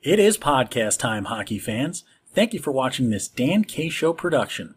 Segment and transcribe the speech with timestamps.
[0.00, 2.04] It is podcast time, hockey fans.
[2.32, 4.76] Thank you for watching this Dan K Show production,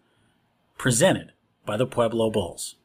[0.80, 2.78] presented by the Pueblo Bulls.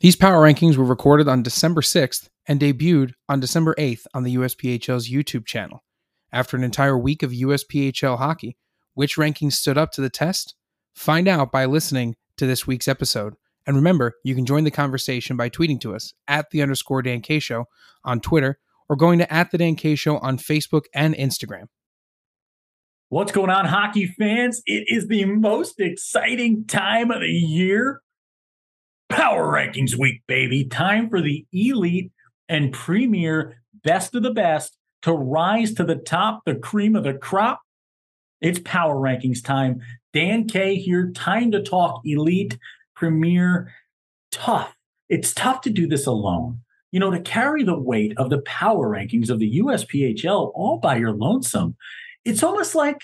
[0.00, 4.36] These power rankings were recorded on December 6th and debuted on December 8th on the
[4.36, 5.84] USPHL's YouTube channel.
[6.32, 8.56] After an entire week of USPHL hockey,
[8.94, 10.54] which rankings stood up to the test?
[10.94, 13.34] Find out by listening to this week's episode.
[13.66, 17.20] And remember, you can join the conversation by tweeting to us at the underscore Dan
[17.20, 17.66] K Show
[18.04, 18.58] on Twitter
[18.88, 21.66] or going to at the Dan K Show on Facebook and Instagram.
[23.08, 24.62] What's going on, hockey fans?
[24.64, 28.00] It is the most exciting time of the year.
[29.10, 30.64] Power Rankings Week, baby.
[30.64, 32.10] Time for the elite
[32.48, 37.12] and premier best of the best to rise to the top, the cream of the
[37.12, 37.60] crop.
[38.40, 39.82] It's Power Rankings time.
[40.14, 42.58] Dan K here, time to talk elite,
[43.02, 43.74] premier,
[44.30, 44.76] tough.
[45.08, 46.60] It's tough to do this alone.
[46.92, 50.98] You know, to carry the weight of the power rankings of the USPHL all by
[50.98, 51.74] your lonesome,
[52.24, 53.00] it's almost like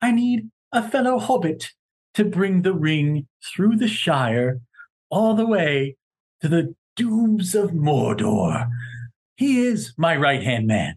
[0.00, 1.70] I need a fellow hobbit
[2.14, 4.60] to bring the ring through the Shire
[5.08, 5.96] all the way
[6.40, 8.68] to the dooms of Mordor.
[9.36, 10.96] He is my right hand man.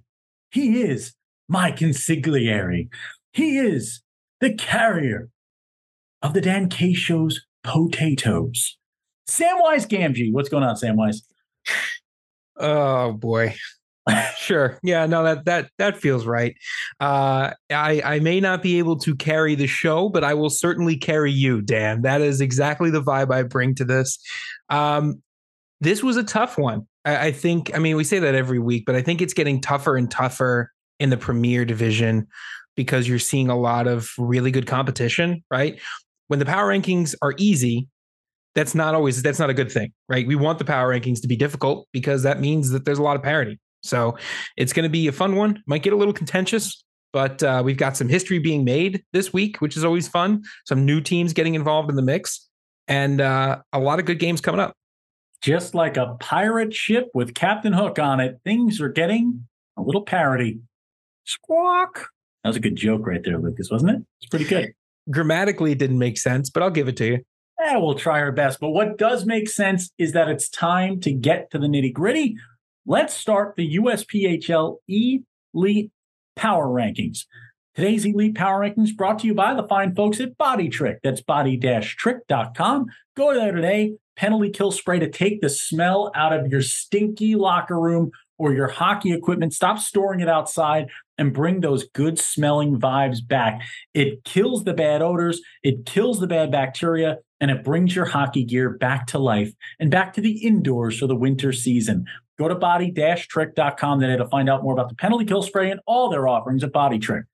[0.49, 1.13] He is
[1.47, 2.89] my consigliere.
[3.33, 4.01] He is
[4.41, 5.29] the carrier
[6.23, 8.77] of the Dan K Show's potatoes.
[9.29, 10.31] Samwise Gamgee.
[10.31, 11.17] What's going on, Samwise?
[12.57, 13.55] Oh boy.
[14.37, 14.79] sure.
[14.83, 16.55] Yeah, no, that that that feels right.
[16.99, 20.95] Uh I I may not be able to carry the show, but I will certainly
[20.95, 22.03] carry you, Dan.
[22.03, 24.19] That is exactly the vibe I bring to this.
[24.69, 25.21] Um
[25.81, 26.87] this was a tough one.
[27.03, 29.59] I, I think, I mean, we say that every week, but I think it's getting
[29.59, 32.27] tougher and tougher in the premier division
[32.75, 35.79] because you're seeing a lot of really good competition, right?
[36.27, 37.87] When the power rankings are easy,
[38.55, 40.25] that's not always that's not a good thing, right?
[40.25, 43.15] We want the power rankings to be difficult because that means that there's a lot
[43.15, 43.59] of parity.
[43.83, 44.17] So
[44.57, 45.61] it's going to be a fun one.
[45.67, 49.61] Might get a little contentious, but uh, we've got some history being made this week,
[49.61, 50.43] which is always fun.
[50.65, 52.47] Some new teams getting involved in the mix,
[52.87, 54.73] and uh, a lot of good games coming up.
[55.41, 60.01] Just like a pirate ship with Captain Hook on it, things are getting a little
[60.01, 60.59] parody.
[61.25, 62.09] Squawk.
[62.43, 64.01] That was a good joke right there, Lucas, wasn't it?
[64.21, 64.73] It's pretty good.
[65.09, 67.19] Grammatically, it didn't make sense, but I'll give it to you.
[67.63, 68.59] Eh, we'll try our best.
[68.59, 72.35] But what does make sense is that it's time to get to the nitty gritty.
[72.85, 75.91] Let's start the USPHL Elite
[76.35, 77.25] Power Rankings.
[77.75, 80.99] Today's Elite Power Rankings brought to you by the fine folks at Body Trick.
[81.03, 82.85] That's body-trick.com.
[83.17, 83.95] Go there today.
[84.15, 88.67] Penalty kill spray to take the smell out of your stinky locker room or your
[88.67, 89.53] hockey equipment.
[89.53, 93.61] Stop storing it outside and bring those good smelling vibes back.
[93.93, 98.43] It kills the bad odors, it kills the bad bacteria, and it brings your hockey
[98.43, 102.05] gear back to life and back to the indoors for the winter season.
[102.37, 106.09] Go to body-trick.com today to find out more about the penalty kill spray and all
[106.09, 107.25] their offerings at Body Trick.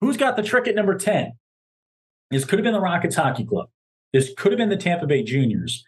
[0.00, 1.32] Who's got the trick at number 10?
[2.30, 3.68] This could have been the Rockets Hockey Club.
[4.12, 5.84] This could have been the Tampa Bay Juniors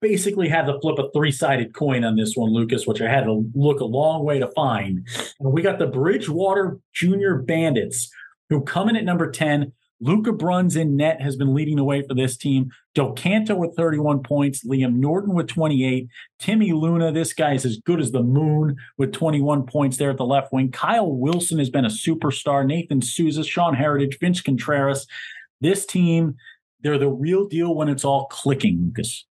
[0.00, 3.24] basically had to flip a three sided coin on this one, Lucas, which I had
[3.24, 5.06] to look a long way to find.
[5.38, 8.10] And we got the Bridgewater Junior Bandits,
[8.48, 9.72] who come in at number 10.
[10.02, 12.70] Luca Bruns in net has been leading the way for this team.
[12.94, 16.08] Del with 31 points, Liam Norton with 28,
[16.38, 20.16] Timmy Luna, this guy is as good as the moon with 21 points there at
[20.16, 20.70] the left wing.
[20.72, 22.66] Kyle Wilson has been a superstar.
[22.66, 25.06] Nathan Souza, Sean Heritage, Vince Contreras.
[25.60, 26.36] This team,
[26.80, 29.26] they're the real deal when it's all clicking, Lucas.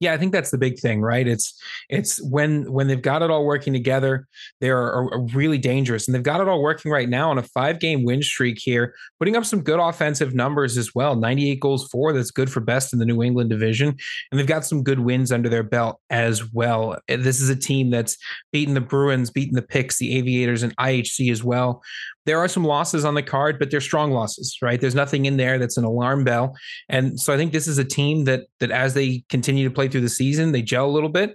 [0.00, 1.26] Yeah, I think that's the big thing, right?
[1.26, 4.26] It's it's when when they've got it all working together,
[4.60, 8.04] they're really dangerous, and they've got it all working right now on a five game
[8.04, 11.16] win streak here, putting up some good offensive numbers as well.
[11.16, 13.88] Ninety eight goals for that's good for best in the New England division,
[14.30, 16.96] and they've got some good wins under their belt as well.
[17.08, 18.16] This is a team that's
[18.52, 21.82] beaten the Bruins, beaten the Picks, the Aviators, and IHC as well
[22.26, 24.80] there are some losses on the card, but they're strong losses, right?
[24.80, 26.56] There's nothing in there that's an alarm bell.
[26.88, 29.88] And so I think this is a team that that as they continue to play
[29.88, 31.30] through the season, they gel a little bit.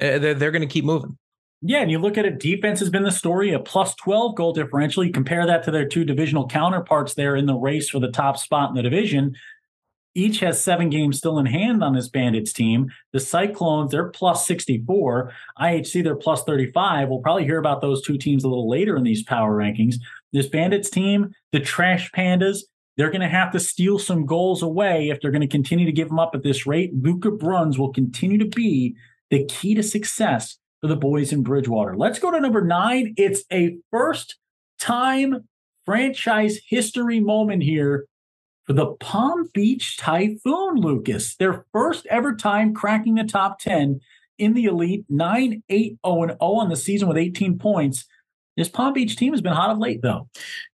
[0.00, 1.18] Uh, they're they're going to keep moving.
[1.66, 4.52] Yeah, and you look at it, defense has been the story, a plus 12 goal
[4.52, 5.02] differential.
[5.02, 8.36] You compare that to their two divisional counterparts there in the race for the top
[8.36, 9.34] spot in the division.
[10.14, 12.92] Each has seven games still in hand on this Bandits team.
[13.12, 15.32] The Cyclones, they're plus 64.
[15.58, 17.08] IHC, they're plus 35.
[17.08, 19.96] We'll probably hear about those two teams a little later in these power rankings.
[20.34, 22.58] This Bandits team, the Trash Pandas,
[22.96, 25.92] they're going to have to steal some goals away if they're going to continue to
[25.92, 26.92] give them up at this rate.
[26.92, 28.96] Luca Bruns will continue to be
[29.30, 31.96] the key to success for the boys in Bridgewater.
[31.96, 33.14] Let's go to number nine.
[33.16, 34.36] It's a first
[34.78, 35.48] time
[35.86, 38.06] franchise history moment here
[38.64, 41.36] for the Palm Beach Typhoon, Lucas.
[41.36, 44.00] Their first ever time cracking the top 10
[44.38, 48.04] in the elite, 9 8 0 0 on the season with 18 points.
[48.56, 50.28] This Palm Beach team has been hot of late, though.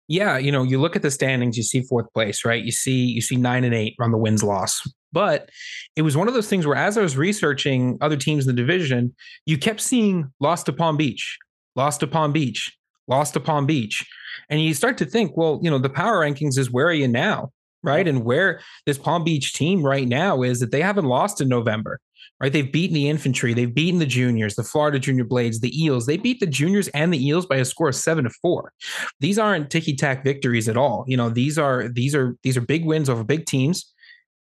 [0.08, 2.64] Yeah, you know, you look at the standings, you see fourth place, right?
[2.64, 4.82] You see, you see nine and eight on the wins loss.
[5.12, 5.50] But
[5.96, 8.62] it was one of those things where, as I was researching other teams in the
[8.62, 9.16] division,
[9.46, 11.38] you kept seeing lost to Palm Beach,
[11.76, 12.76] lost to Palm Beach,
[13.08, 14.06] lost to Palm Beach.
[14.50, 17.08] And you start to think, well, you know, the power rankings is where are you
[17.08, 17.52] now?
[17.82, 18.08] Right.
[18.08, 22.02] And where this Palm Beach team right now is that they haven't lost in November
[22.42, 22.54] right?
[22.54, 26.06] They've beaten the infantry, they've beaten the juniors, the Florida Junior Blades, the Eels.
[26.06, 28.72] They beat the juniors and the Eels by a score of seven to four.
[29.20, 31.06] These aren't ticky tack victories at all.
[31.08, 33.92] You know, these are these are these are big wins over big teams,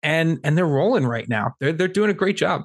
[0.02, 1.54] and and they're rolling right now.
[1.60, 2.62] They're they're doing a great job.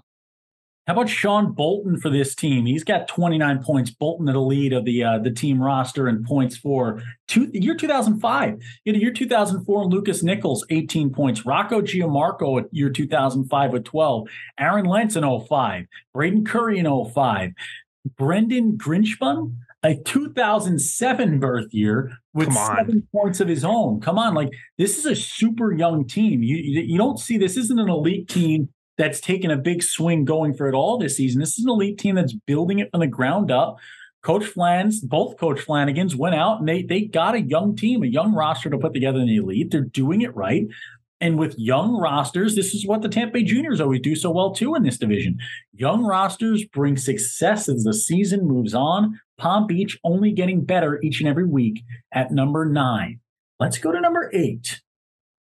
[0.92, 2.66] How about Sean Bolton for this team?
[2.66, 3.92] He's got 29 points.
[3.92, 7.76] Bolton at the lead of the uh, the team roster and points for two, year
[7.76, 8.60] 2005.
[8.86, 11.46] In year 2004, Lucas Nichols 18 points.
[11.46, 14.28] Rocco Giammarco at year 2005 with 12.
[14.60, 15.86] Aaron Lentz in 05.
[16.14, 17.52] Braden Curry in 05.
[18.18, 24.02] Brendan Grinchbun, a 2007 birth year with seven points of his own.
[24.02, 26.44] Come on, like this is a super young team.
[26.44, 28.68] You you don't see this isn't an elite team
[29.02, 31.40] that's taken a big swing going for it all this season.
[31.40, 33.78] This is an elite team that's building it from the ground up.
[34.22, 38.06] Coach Flans, both Coach Flanagans went out and they they got a young team, a
[38.08, 39.72] young roster to put together in the elite.
[39.72, 40.68] They're doing it right.
[41.20, 44.52] And with young rosters, this is what the Tampa Bay Juniors always do so well
[44.52, 45.40] too in this division.
[45.74, 49.20] Young rosters bring success as the season moves on.
[49.40, 53.20] Palm Beach only getting better each and every week at number nine.
[53.60, 54.80] Let's go to number eight.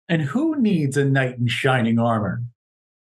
[0.10, 2.42] And who needs a knight in shining armor?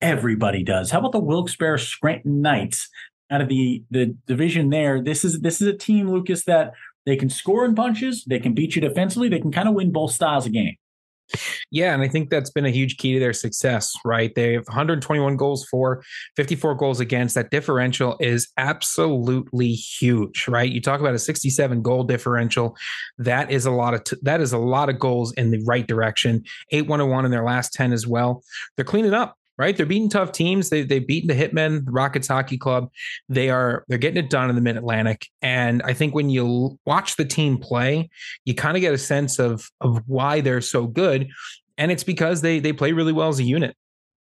[0.01, 0.91] Everybody does.
[0.91, 2.89] How about the Wilkes-Barre Scranton Knights
[3.31, 5.03] out of the the division there?
[5.03, 6.73] This is this is a team, Lucas, that
[7.07, 9.93] they can score in punches, they can beat you defensively, they can kind of win
[9.93, 10.77] both styles of game.
[11.71, 14.35] Yeah, and I think that's been a huge key to their success, right?
[14.35, 16.03] They have 121 goals for,
[16.37, 17.35] 54 goals against.
[17.35, 20.71] That differential is absolutely huge, right?
[20.71, 22.77] You talk about a 67 goal differential.
[23.19, 25.87] That is a lot of t- that is a lot of goals in the right
[25.87, 26.45] direction.
[26.73, 28.43] 8-101 in their last 10 as well.
[28.77, 29.77] They're cleaning up right?
[29.77, 30.71] They're beating tough teams.
[30.71, 32.91] They they've beaten the Hitmen, the Rockets Hockey Club.
[33.29, 35.27] They are they're getting it done in the Mid Atlantic.
[35.43, 38.09] And I think when you watch the team play,
[38.45, 41.29] you kind of get a sense of of why they're so good.
[41.77, 43.77] And it's because they they play really well as a unit.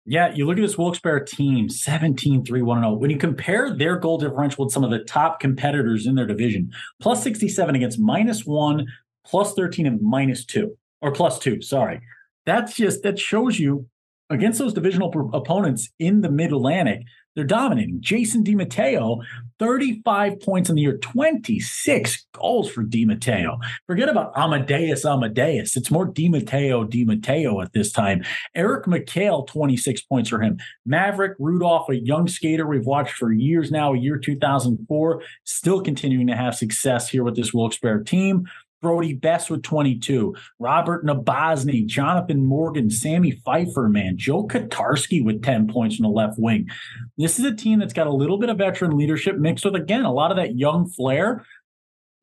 [0.08, 2.94] Yeah, you look at this Wilkes-Barre team, 17 3 1 0.
[2.94, 6.72] When you compare their goal differential with some of the top competitors in their division,
[7.02, 8.86] plus 67 against minus one,
[9.26, 12.02] plus 13 and minus two, or plus two, sorry.
[12.46, 13.88] That's just, that shows you
[14.30, 17.04] against those divisional opponents in the Mid Atlantic,
[17.36, 17.98] they're dominating.
[18.00, 19.22] Jason DiMatteo,
[19.60, 23.58] 35 points in the year, 26 goals for DiMatteo.
[23.88, 25.76] Forget about Amadeus Amadeus.
[25.76, 28.24] It's more DiMatteo DiMatteo at this time.
[28.56, 30.58] Eric McHale, 26 points for him.
[30.86, 36.28] Maverick Rudolph, a young skater we've watched for years now, a year 2004, still continuing
[36.28, 38.46] to have success here with this Wilkes-Barre team.
[38.86, 45.68] Brody Best with 22, Robert Nabozny, Jonathan Morgan, Sammy Pfeiffer, man, Joe Katarski with 10
[45.70, 46.70] points from the left wing.
[47.18, 50.06] This is a team that's got a little bit of veteran leadership mixed with, again,
[50.06, 51.44] a lot of that young flair.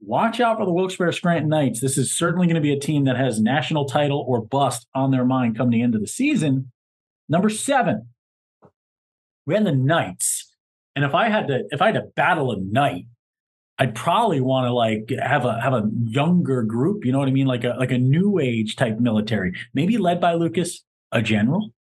[0.01, 1.81] Watch out for the Wilkes-Barre Scranton Knights.
[1.81, 5.11] This is certainly going to be a team that has national title or bust on
[5.11, 6.71] their mind come the end of the season.
[7.29, 8.11] Number seven,
[9.47, 10.55] we had the Knights.
[10.95, 13.07] And if I had to, if I had to battle a knight,
[13.83, 17.33] I'd probably want to like have a have a younger group, you know what I
[17.33, 21.73] mean, like a like a new age type military, maybe led by Lucas, a general.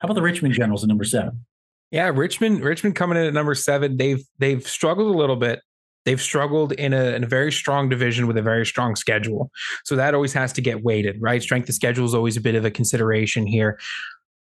[0.00, 1.46] How about the Richmond Generals at number seven?
[1.92, 3.98] Yeah, Richmond Richmond coming in at number seven.
[3.98, 5.60] They've they've struggled a little bit.
[6.04, 9.52] They've struggled in a, in a very strong division with a very strong schedule.
[9.84, 11.40] So that always has to get weighted, right?
[11.40, 13.78] Strength of schedule is always a bit of a consideration here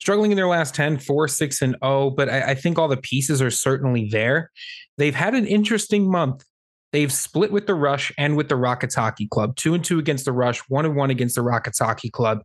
[0.02, 2.98] struggling in their last 10, 4, 6, and 0, but I, I, think all the
[2.98, 4.50] pieces are certainly there.
[4.98, 6.44] They've had an interesting month
[6.92, 10.26] They've split with the Rush and with the Rockets Hockey Club, two and two against
[10.26, 12.42] the Rush, one and one against the Rockets Hockey Club.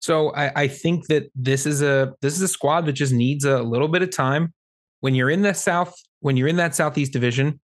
[0.00, 3.44] So I, I think that this is a this is a squad that just needs
[3.44, 4.52] a little bit of time.
[5.00, 7.60] When you're in the South, when you're in that Southeast Division,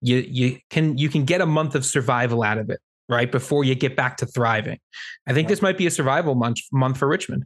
[0.00, 3.30] you you can you can get a month of survival out of it, right?
[3.30, 4.78] Before you get back to thriving.
[5.26, 7.44] I think this might be a survival month month for Richmond.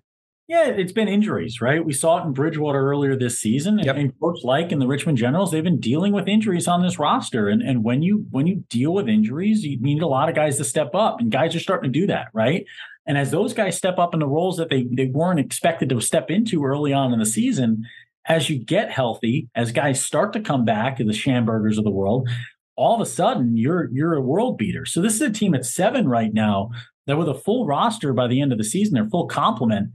[0.48, 1.84] Yeah, it's been injuries, right?
[1.84, 3.96] We saw it in Bridgewater earlier this season, yep.
[3.96, 7.48] and, Coach Like and the Richmond Generals, they've been dealing with injuries on this roster.
[7.48, 10.56] And and when you when you deal with injuries, you need a lot of guys
[10.58, 12.64] to step up, and guys are starting to do that, right?
[13.06, 16.00] And as those guys step up in the roles that they they weren't expected to
[16.00, 17.84] step into early on in the season,
[18.26, 21.90] as you get healthy, as guys start to come back, to the Schambergers of the
[21.90, 22.28] world,
[22.76, 24.84] all of a sudden you're you're a world beater.
[24.84, 26.70] So this is a team at seven right now
[27.08, 29.90] that with a full roster by the end of the season, their full complement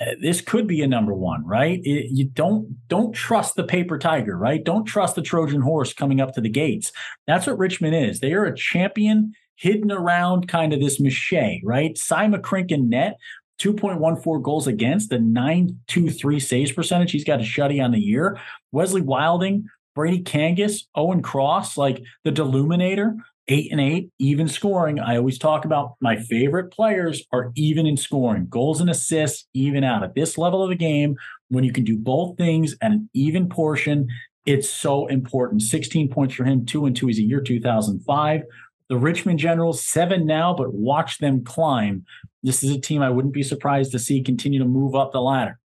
[0.00, 1.80] Uh, this could be a number one, right?
[1.84, 4.64] It, you don't don't trust the paper tiger, right?
[4.64, 6.90] Don't trust the Trojan horse coming up to the gates.
[7.26, 8.20] That's what Richmond is.
[8.20, 11.96] They are a champion hidden around kind of this mache, right?
[11.98, 13.18] Cy McCrinkin net,
[13.60, 17.12] 2.14 goals against, the 923 saves percentage.
[17.12, 18.38] He's got a shutty on the year.
[18.72, 23.16] Wesley Wilding, Brady Kangas, Owen Cross, like the Deluminator,
[23.50, 24.98] eight and eight, even scoring.
[25.00, 29.84] I always talk about my favorite players are even in scoring, goals and assists, even
[29.84, 31.16] out at this level of the game.
[31.48, 34.08] When you can do both things at an even portion,
[34.46, 35.62] it's so important.
[35.62, 37.08] 16 points for him, two and two.
[37.08, 38.42] He's a year 2005.
[38.88, 42.04] The Richmond Generals, seven now, but watch them climb.
[42.42, 45.20] This is a team I wouldn't be surprised to see continue to move up the
[45.20, 45.58] ladder.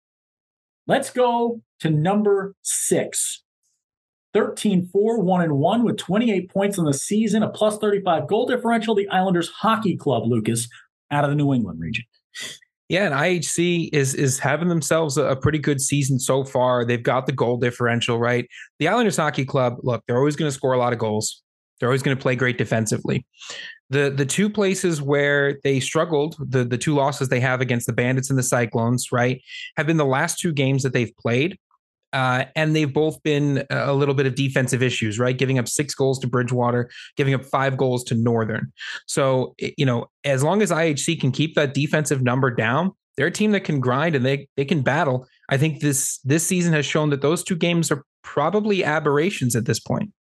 [0.88, 3.44] Let's go to number six.
[4.36, 8.46] 13 4 1 and 1 with 28 points in the season, a plus 35 goal
[8.46, 8.94] differential.
[8.94, 10.68] The Islanders Hockey Club, Lucas,
[11.10, 12.04] out of the New England region.
[12.90, 16.86] Yeah, and IHC is is having themselves a, a, pretty good season so far.
[16.86, 18.48] They've got the goal differential right.
[18.78, 21.42] The Islanders Hockey Club, look, they're always going to score a lot of goals.
[21.80, 23.26] They're always going to play great defensively.
[23.90, 27.94] The the two places where they struggled, the the two losses they have against the
[27.94, 29.42] Bandits and the Cyclones, right,
[29.78, 31.58] have been the last two games that they've played.
[32.16, 35.38] Uh, and they've both been a little bit of defensive issues, right?
[35.38, 38.72] Giving up six goals to Bridgewater, giving up five goals to Northern.
[39.06, 43.32] So, you know, as long as IHC can keep that defensive number down, they're a
[43.32, 45.28] team that can grind and they they can battle.
[45.50, 49.66] I think this this season has shown that those two games are probably aberrations at
[49.66, 50.14] this point.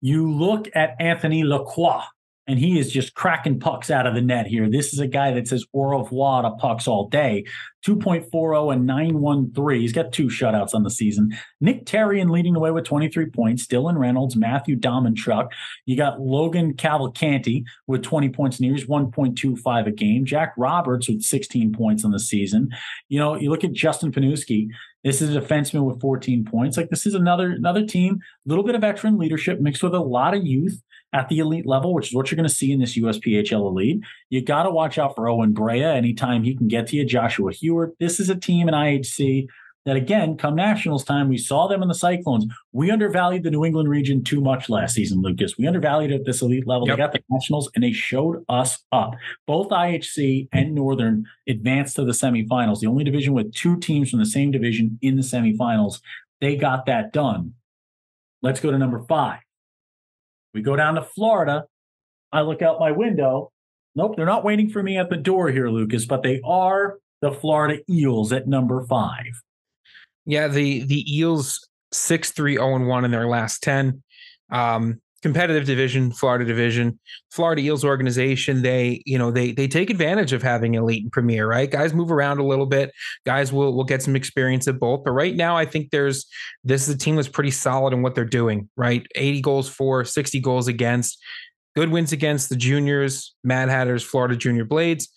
[0.00, 2.00] You look at Anthony Lacroix,
[2.48, 4.68] and he is just cracking pucks out of the net here.
[4.68, 7.44] This is a guy that says au revoir to pucks all day.
[7.86, 9.80] 2.40 and 913.
[9.80, 11.36] He's got two shutouts on the season.
[11.60, 13.66] Nick Terrian leading the way with 23 points.
[13.66, 15.48] Dylan Reynolds, Matthew Domenchuk.
[15.86, 20.24] You got Logan Cavalcanti with 20 points in years, 1.25 a game.
[20.24, 22.70] Jack Roberts with 16 points on the season.
[23.08, 24.68] You know, you look at Justin Panuski.
[25.04, 26.76] This is a defenseman with 14 points.
[26.76, 30.00] Like this is another another team, a little bit of veteran leadership mixed with a
[30.00, 30.80] lot of youth
[31.12, 34.00] at the elite level, which is what you're going to see in this USPHL elite.
[34.30, 37.04] You got to watch out for Owen Brea anytime he can get to you.
[37.04, 37.98] Joshua Hewitt.
[37.98, 39.46] This is a team in IHC
[39.84, 42.46] that, again, come Nationals time, we saw them in the Cyclones.
[42.70, 45.58] We undervalued the New England region too much last season, Lucas.
[45.58, 46.86] We undervalued it at this elite level.
[46.86, 46.96] Yep.
[46.96, 49.14] They got the Nationals and they showed us up.
[49.46, 52.78] Both IHC and Northern advanced to the semifinals.
[52.80, 56.00] The only division with two teams from the same division in the semifinals.
[56.40, 57.54] They got that done.
[58.40, 59.40] Let's go to number five.
[60.54, 61.64] We go down to Florida.
[62.32, 63.50] I look out my window.
[63.94, 67.32] Nope, they're not waiting for me at the door here, Lucas, but they are the
[67.32, 69.40] Florida Eels at number five.
[70.24, 74.02] Yeah, the the Eels six three zero oh and one in their last ten.
[74.50, 76.98] Um, competitive division, Florida division,
[77.30, 78.62] Florida Eels organization.
[78.62, 81.70] They, you know, they they take advantage of having elite and premier, right?
[81.70, 82.92] Guys move around a little bit.
[83.24, 85.04] Guys will will get some experience at both.
[85.04, 86.26] But right now, I think there's
[86.64, 89.06] this is a team that's pretty solid in what they're doing, right?
[89.14, 91.18] 80 goals for, 60 goals against.
[91.74, 95.08] Good wins against the juniors, Mad Hatters, Florida Junior Blades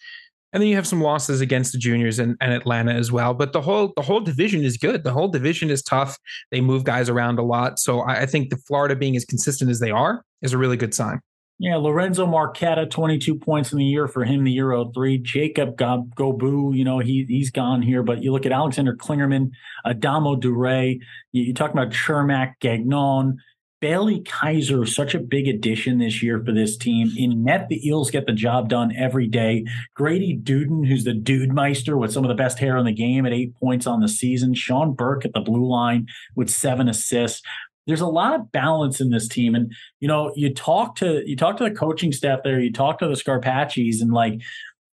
[0.55, 3.33] and then you have some losses against the juniors and, and Atlanta as well.
[3.33, 5.03] But the whole the whole division is good.
[5.03, 6.17] The whole division is tough.
[6.49, 7.77] They move guys around a lot.
[7.77, 10.77] So I, I think the Florida being as consistent as they are is a really
[10.77, 11.19] good sign.
[11.59, 15.17] Yeah, Lorenzo Marquetta, 22 points in the year for him, the Euro 3.
[15.17, 18.03] Jacob Gobu, you know, he, he's gone here.
[18.03, 19.51] But you look at Alexander Klingerman,
[19.85, 20.99] Adamo Dure, you,
[21.31, 23.37] you talk about Chermak, Gagnon,
[23.85, 27.11] Bailey Kaiser is such a big addition this year for this team.
[27.15, 29.63] In net, the Eels get the job done every day.
[29.93, 33.27] Grady Duden, who's the Dude Meister with some of the best hair in the game
[33.27, 34.55] at eight points on the season.
[34.55, 37.43] Sean Burke at the blue line with seven assists.
[37.85, 39.53] There's a lot of balance in this team.
[39.53, 42.97] And, you know, you talk to you talk to the coaching staff there, you talk
[42.99, 44.41] to the Scarpacci's and like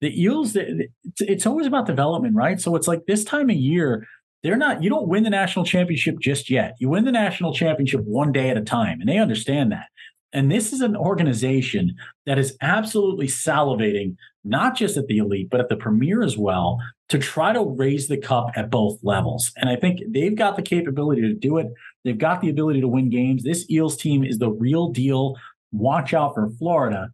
[0.03, 2.61] the Eels, it's always about development, right?
[2.61, 4.07] So it's like this time of year,
[4.43, 6.75] they're not, you don't win the national championship just yet.
[6.79, 9.87] You win the national championship one day at a time, and they understand that.
[10.33, 11.95] And this is an organization
[12.27, 16.79] that is absolutely salivating, not just at the elite, but at the premier as well,
[17.11, 19.53] to try to raise the cup at both levels.
[19.57, 21.67] And I think they've got the capability to do it.
[22.05, 23.45] They've got the ability to win games.
[23.45, 25.37] This Eels team is the real deal.
[25.71, 27.11] Watch out for Florida.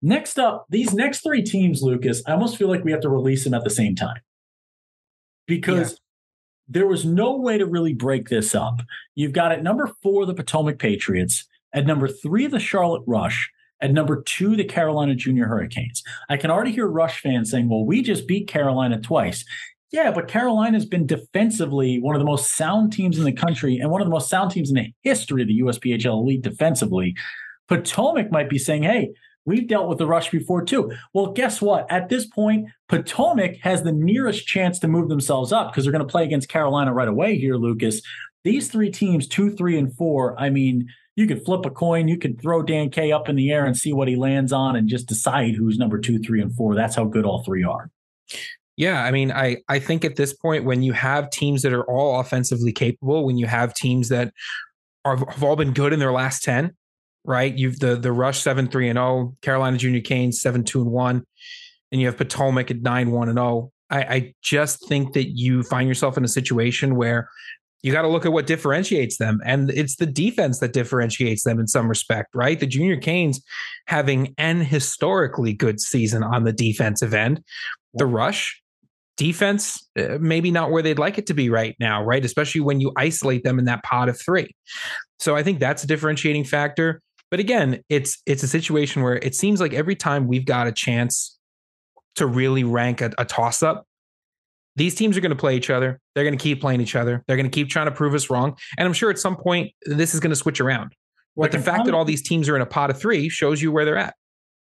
[0.00, 3.42] Next up, these next three teams, Lucas, I almost feel like we have to release
[3.42, 4.20] them at the same time
[5.46, 5.98] because
[6.68, 8.80] there was no way to really break this up.
[9.14, 13.92] You've got at number four, the Potomac Patriots, at number three, the Charlotte Rush, at
[13.92, 16.02] number two, the Carolina Junior Hurricanes.
[16.28, 19.44] I can already hear Rush fans saying, well, we just beat Carolina twice.
[19.90, 23.90] Yeah, but Carolina's been defensively one of the most sound teams in the country and
[23.90, 27.14] one of the most sound teams in the history of the USPHL Elite defensively.
[27.68, 29.10] Potomac might be saying, hey,
[29.46, 30.92] We've dealt with the rush before too.
[31.12, 31.90] Well, guess what?
[31.90, 36.06] At this point, Potomac has the nearest chance to move themselves up because they're going
[36.06, 38.00] to play against Carolina right away here, Lucas.
[38.42, 42.18] These three teams, two, three, and four, I mean, you could flip a coin, you
[42.18, 44.88] could throw Dan K up in the air and see what he lands on and
[44.88, 46.74] just decide who's number two, three, and four.
[46.74, 47.90] That's how good all three are.
[48.76, 51.84] Yeah, I mean, I I think at this point, when you have teams that are
[51.84, 54.32] all offensively capable, when you have teams that
[55.04, 56.74] are, have all been good in their last ten,
[57.24, 57.56] right?
[57.56, 60.90] You've the the Rush seven three and zero, oh, Carolina Junior Canes seven two and
[60.90, 61.24] one,
[61.90, 63.46] and you have Potomac at nine one and zero.
[63.46, 63.70] Oh.
[63.90, 67.28] I, just think that you find yourself in a situation where
[67.82, 69.40] you got to look at what differentiates them.
[69.44, 72.58] And it's the defense that differentiates them in some respect, right?
[72.58, 73.42] The Junior Canes
[73.86, 77.42] having an historically good season on the defensive end.
[77.92, 78.60] The Rush
[79.16, 82.24] defense, uh, maybe not where they'd like it to be right now, right?
[82.24, 84.48] Especially when you isolate them in that pot of three.
[85.18, 87.02] So I think that's a differentiating factor.
[87.34, 90.72] But again, it's it's a situation where it seems like every time we've got a
[90.72, 91.36] chance
[92.14, 93.88] to really rank a, a toss up,
[94.76, 95.98] these teams are going to play each other.
[96.14, 97.24] They're going to keep playing each other.
[97.26, 98.56] They're going to keep trying to prove us wrong.
[98.78, 100.94] And I'm sure at some point this is going to switch around.
[101.36, 103.72] But the fact that all these teams are in a pot of three shows you
[103.72, 104.14] where they're at.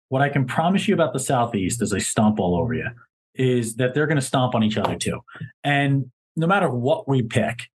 [0.07, 2.87] What I can promise you about the Southeast is they stomp all over you,
[3.35, 5.19] is that they're going to stomp on each other too.
[5.65, 7.67] And no matter what we pick,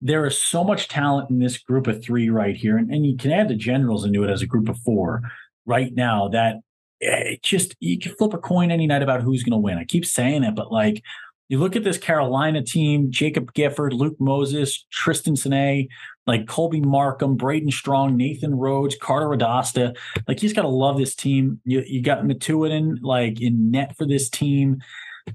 [0.00, 2.76] there is so much talent in this group of three right here.
[2.76, 5.22] And, and you can add the generals into it as a group of four
[5.64, 6.56] right now that
[7.02, 9.78] eh, it just, you can flip a coin any night about who's going to win.
[9.78, 11.02] I keep saying it, but like,
[11.48, 15.88] you look at this Carolina team, Jacob Gifford, Luke Moses, Tristan Sine,
[16.26, 19.96] like Colby Markham, Braden Strong, Nathan Rhodes, Carter Radosta.
[20.26, 21.60] Like he's gotta love this team.
[21.64, 24.78] You you got Matuinin like in net for this team.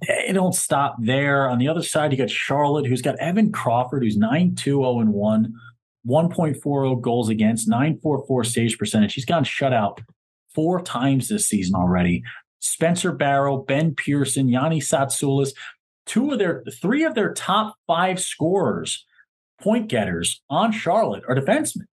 [0.01, 1.49] It don't stop there.
[1.49, 4.93] On the other side, you got Charlotte, who's got Evan Crawford, who's 9 2 0
[5.05, 5.53] 1,
[6.07, 9.13] 1.40 goals against, 944 stage percentage.
[9.13, 10.01] He's gotten shut out
[10.55, 12.23] four times this season already.
[12.59, 15.53] Spencer Barrow, Ben Pearson, Yanni Satsoulis
[16.05, 19.05] two of their three of their top five scorers,
[19.61, 21.85] point getters on Charlotte are defensemen.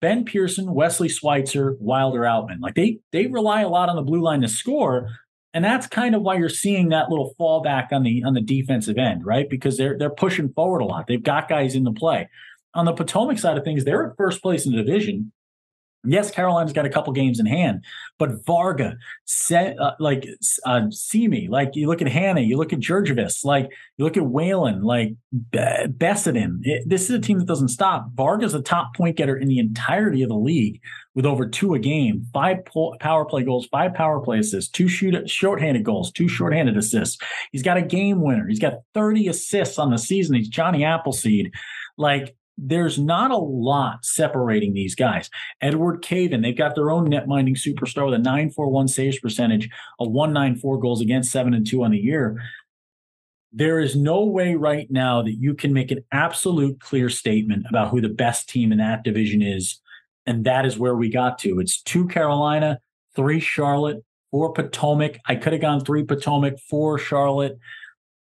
[0.00, 2.60] Ben Pearson, Wesley Schweitzer, Wilder Outman.
[2.60, 5.10] Like they they rely a lot on the blue line to score.
[5.52, 8.98] And that's kind of why you're seeing that little fallback on the on the defensive
[8.98, 9.48] end, right?
[9.48, 11.06] Because they're they're pushing forward a lot.
[11.06, 12.28] They've got guys in the play.
[12.74, 15.32] On the Potomac side of things, they're at first place in the division.
[16.04, 17.84] Yes, Carolina's got a couple games in hand,
[18.18, 20.26] but Varga, set, uh, like
[20.64, 24.24] uh, Simi, like you look at Hannah, you look at Georgievus, like you look at
[24.24, 25.14] Whalen, like
[25.52, 26.62] Bessedin.
[26.86, 28.08] this is a team that doesn't stop.
[28.14, 30.80] Varga's the top point getter in the entirety of the league
[31.14, 32.58] with over two a game, five
[33.00, 37.18] power play goals, five power play assists, two shoot shorthanded goals, two shorthanded assists.
[37.52, 38.46] He's got a game winner.
[38.48, 40.36] He's got 30 assists on the season.
[40.36, 41.52] He's Johnny Appleseed.
[41.98, 45.30] Like there's not a lot separating these guys.
[45.62, 50.06] Edward Caven, they've got their own net minding superstar with a 941 saves percentage, a
[50.06, 52.40] 194 goals against, 7 and 2 on the year.
[53.52, 57.88] There is no way right now that you can make an absolute clear statement about
[57.88, 59.80] who the best team in that division is.
[60.26, 61.60] And that is where we got to.
[61.60, 62.78] It's two Carolina,
[63.16, 65.18] three Charlotte, four Potomac.
[65.26, 67.58] I could have gone three Potomac, four Charlotte.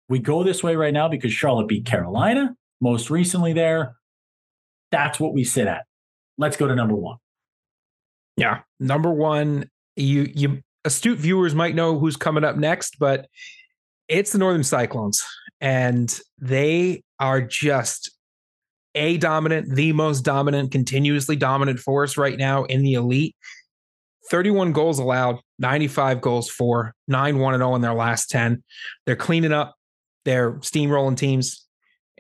[0.08, 3.96] We go this way right now because Charlotte beat Carolina most recently there.
[4.92, 5.86] That's what we sit at.
[6.38, 7.18] Let's go to number one.
[8.38, 8.60] Yeah.
[8.80, 13.28] Number one, you you astute viewers might know who's coming up next, but
[14.08, 15.24] it's the Northern Cyclones.
[15.60, 18.12] And they are just
[18.96, 23.36] a dominant, the most dominant, continuously dominant force right now in the elite.
[24.30, 28.64] 31 goals allowed, 95 goals for, 9 1 0 in their last 10.
[29.06, 29.76] They're cleaning up,
[30.26, 31.67] they're steamrolling teams.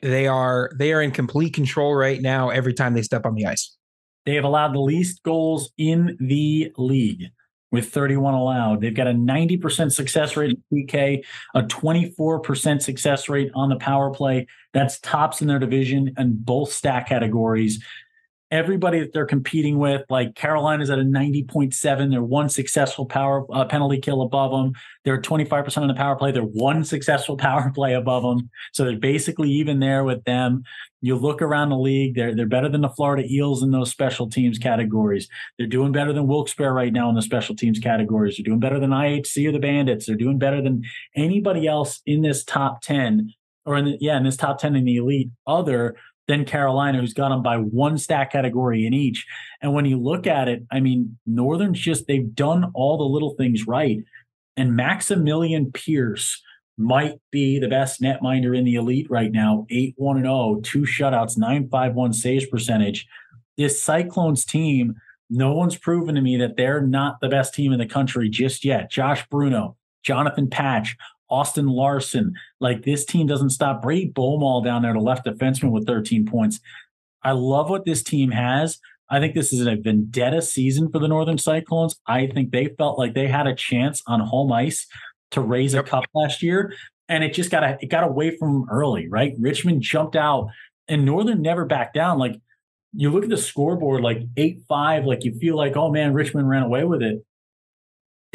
[0.02, 3.46] They are they are in complete control right now every time they step on the
[3.46, 3.76] ice.
[4.26, 7.32] They have allowed the least goals in the league
[7.72, 8.82] with 31 allowed.
[8.82, 14.10] They've got a 90% success rate in PK, a 24% success rate on the power
[14.12, 14.48] play.
[14.74, 17.84] That's tops in their division and both stat categories
[18.50, 22.10] everybody that they're competing with, like Carolina's at a 90.7.
[22.10, 24.74] They're one successful power uh, penalty kill above them.
[25.04, 26.32] They're 25% on the power play.
[26.32, 28.50] They're one successful power play above them.
[28.74, 30.64] So they're basically even there with them.
[31.02, 34.28] You look around the league, they're they're better than the Florida Eels in those special
[34.28, 35.30] teams categories.
[35.58, 38.36] They're doing better than Wilkes-Barre right now in the special teams categories.
[38.38, 40.08] They're doing better than IHC or the Bandits.
[40.08, 40.84] They're doing better than
[41.16, 43.32] anybody else in this top 10
[43.68, 45.96] or in the, yeah, in this top 10 in the elite other
[46.28, 49.26] then Carolina, who's got them by one stat category in each.
[49.62, 53.32] And when you look at it, I mean, Northern's just, they've done all the little
[53.32, 54.04] things right.
[54.58, 56.42] And Maximilian Pierce
[56.78, 61.38] might be the best netminder in the elite right now 8 1 0, two shutouts,
[61.38, 63.08] 951 saves percentage.
[63.58, 64.96] This Cyclones team,
[65.30, 68.64] no one's proven to me that they're not the best team in the country just
[68.64, 68.92] yet.
[68.92, 70.96] Josh Bruno, Jonathan Patch,
[71.30, 72.34] Austin Larson.
[72.60, 73.82] Like this team doesn't stop.
[73.82, 76.60] Brady Bowmall down there, the left defenseman with 13 points.
[77.24, 78.80] I love what this team has.
[79.10, 81.96] I think this is a vendetta season for the Northern Cyclones.
[82.08, 84.86] I think they felt like they had a chance on home ice
[85.32, 86.74] to raise a cup last year,
[87.08, 89.08] and it just got a, it got away from them early.
[89.08, 90.50] Right, Richmond jumped out,
[90.88, 92.20] and Northern never backed down.
[92.20, 92.40] Like
[92.94, 96.50] you look at the scoreboard, like eight five, like you feel like oh man, Richmond
[96.50, 97.24] ran away with it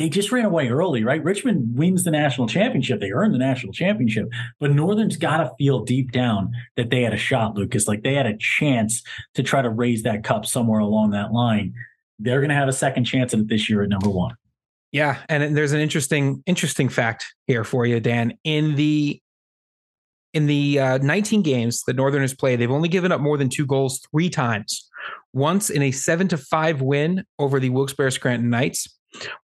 [0.03, 1.23] they just ran away early, right?
[1.23, 2.99] Richmond wins the national championship.
[2.99, 7.15] They earned the national championship, but Northern's got to feel deep down that they had
[7.15, 7.87] a shot, Lucas.
[7.87, 11.73] Like they had a chance to try to raise that cup somewhere along that line.
[12.19, 14.35] They're going to have a second chance at it this year at number one.
[14.91, 18.37] Yeah, and there's an interesting interesting fact here for you, Dan.
[18.43, 19.23] In the
[20.35, 23.49] in the uh, 19 games that Northern has played, they've only given up more than
[23.49, 24.91] two goals three times.
[25.33, 28.89] Once in a seven to five win over the Wilkes-Barre Scranton Knights,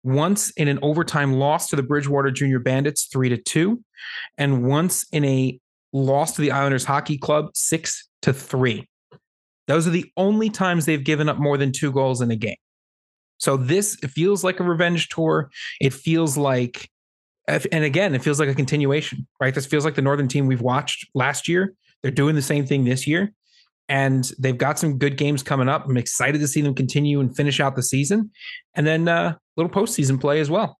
[0.03, 3.83] once in an overtime loss to the Bridgewater Junior Bandits, three to two,
[4.37, 5.59] and once in a
[5.93, 8.89] loss to the Islanders Hockey Club, six to three.
[9.67, 12.57] Those are the only times they've given up more than two goals in a game.
[13.39, 15.51] So this feels like a revenge tour.
[15.81, 16.91] It feels like,
[17.47, 19.55] and again, it feels like a continuation, right?
[19.55, 21.75] This feels like the Northern team we've watched last year.
[22.03, 23.33] They're doing the same thing this year
[23.89, 25.87] and they've got some good games coming up.
[25.87, 28.31] I'm excited to see them continue and finish out the season,
[28.75, 30.79] and then uh, little postseason play as well.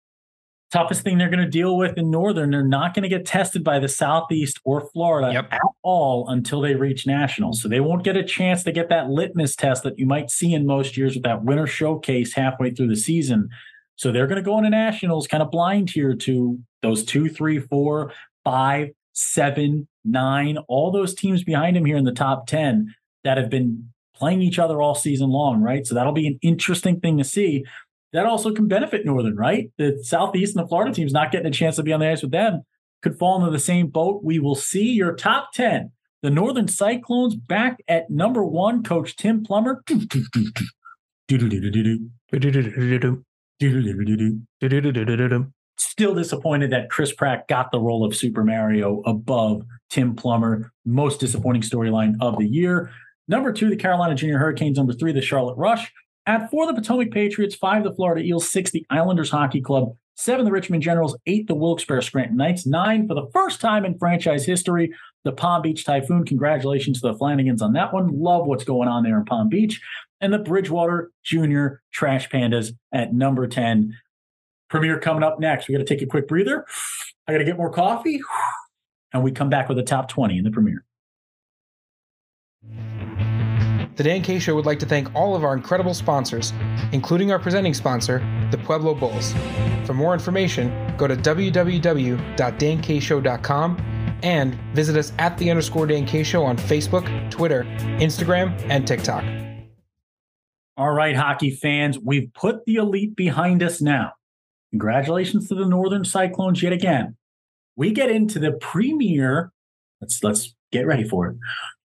[0.71, 3.63] Toughest thing they're going to deal with in Northern, they're not going to get tested
[3.63, 5.47] by the Southeast or Florida yep.
[5.51, 7.59] at all until they reach nationals.
[7.59, 10.53] So they won't get a chance to get that litmus test that you might see
[10.53, 13.49] in most years with that winter showcase halfway through the season.
[13.95, 17.57] So they're going to go into nationals kind of blind here to those two, three,
[17.57, 23.37] four, five, seven, nine, all those teams behind him here in the top 10 that
[23.37, 25.85] have been playing each other all season long, right?
[25.87, 27.63] So that'll be an interesting thing to see.
[28.11, 29.71] That also can benefit Northern, right?
[29.77, 32.21] The Southeast and the Florida teams not getting a chance to be on the ice
[32.21, 32.63] with them
[33.01, 34.21] could fall into the same boat.
[34.23, 35.91] We will see your top 10.
[36.21, 39.83] The Northern Cyclones back at number one, Coach Tim Plummer.
[45.77, 50.71] Still disappointed that Chris Pratt got the role of Super Mario above Tim Plummer.
[50.85, 52.91] Most disappointing storyline of the year.
[53.29, 54.77] Number two, the Carolina Junior Hurricanes.
[54.77, 55.93] Number three, the Charlotte Rush.
[56.25, 57.55] At four, the Potomac Patriots.
[57.55, 58.51] Five, the Florida Eels.
[58.51, 59.95] Six, the Islanders Hockey Club.
[60.15, 61.15] Seven, the Richmond Generals.
[61.27, 62.65] Eight, the Wilkes-Barre Scranton Knights.
[62.65, 64.91] Nine, for the first time in franchise history,
[65.23, 66.25] the Palm Beach Typhoon.
[66.25, 68.19] Congratulations to the Flanagans on that one.
[68.19, 69.79] Love what's going on there in Palm Beach.
[70.19, 73.95] And the Bridgewater Junior Trash Pandas at number 10.
[74.71, 75.67] Premier coming up next.
[75.67, 76.65] We got to take a quick breather.
[77.27, 78.19] I got to get more coffee.
[79.11, 80.85] And we come back with a top 20 in the Premier.
[83.99, 86.53] The Dan K Show would like to thank all of our incredible sponsors,
[86.93, 89.33] including our presenting sponsor, the Pueblo Bulls.
[89.83, 93.77] For more information, go to www.dankshow.com
[94.23, 97.65] and visit us at the underscore Dan K Show on Facebook, Twitter,
[97.99, 99.25] Instagram, and TikTok.
[100.77, 104.13] All right, hockey fans, we've put the elite behind us now.
[104.69, 107.17] Congratulations to the Northern Cyclones yet again.
[107.75, 109.51] We get into the premier.
[109.99, 111.35] Let's let's get ready for it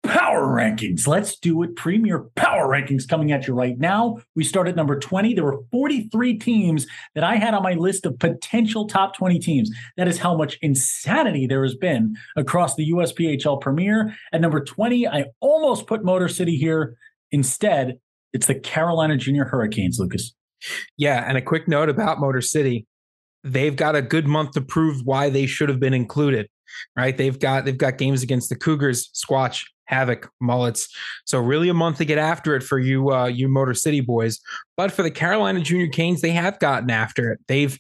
[0.09, 1.07] power rankings.
[1.07, 1.77] Let's do it.
[1.77, 4.19] Premier power rankings coming at you right now.
[4.35, 5.35] We start at number 20.
[5.35, 9.71] There were 43 teams that I had on my list of potential top 20 teams.
[9.97, 14.14] That is how much insanity there has been across the USPHL Premier.
[14.33, 16.97] At number 20, I almost put Motor City here.
[17.33, 17.99] Instead,
[18.33, 20.35] it's the Carolina Junior Hurricanes, Lucas.
[20.97, 21.25] Yeah.
[21.27, 22.87] And a quick note about Motor City
[23.47, 26.49] they've got a good month to prove why they should have been included
[26.97, 30.88] right they've got they've got games against the cougars squatch Havoc, Mullets.
[31.25, 34.40] So really a month to get after it for you, uh, you Motor City boys.
[34.77, 37.40] But for the Carolina Junior Canes, they have gotten after it.
[37.49, 37.79] They've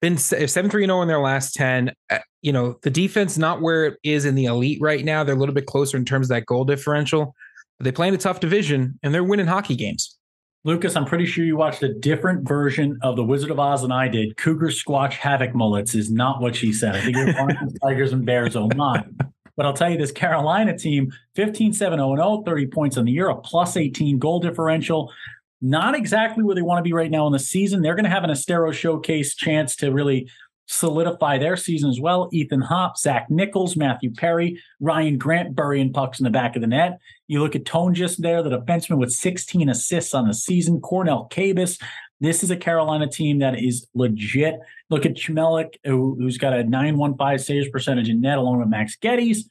[0.00, 1.92] been 7 3 0 in their last 10.
[2.08, 5.24] Uh, you know, the defense not where it is in the elite right now.
[5.24, 7.34] They're a little bit closer in terms of that goal differential.
[7.78, 10.16] But they play in a tough division and they're winning hockey games.
[10.62, 13.92] Lucas, I'm pretty sure you watched a different version of The Wizard of Oz than
[13.92, 14.36] I did.
[14.36, 16.94] Cougar squash Havoc Mullets is not what she said.
[16.94, 17.32] I think you're
[17.82, 19.16] Tigers and Bears online.
[19.60, 23.12] But I'll tell you this Carolina team 15 7 0 0, 30 points on the
[23.12, 25.12] year, a plus 18 goal differential.
[25.60, 27.82] Not exactly where they want to be right now in the season.
[27.82, 30.30] They're going to have an Estero showcase chance to really
[30.64, 32.30] solidify their season as well.
[32.32, 36.66] Ethan Hop, Zach Nichols, Matthew Perry, Ryan Grant burying pucks in the back of the
[36.66, 36.98] net.
[37.28, 40.80] You look at Tone just there, the defenseman with 16 assists on the season.
[40.80, 41.76] Cornell Cabus.
[42.20, 44.60] This is a Carolina team that is legit.
[44.90, 48.96] Look at Chmelik, who, has got a 915 saves percentage in net along with Max
[48.96, 49.48] Geddes.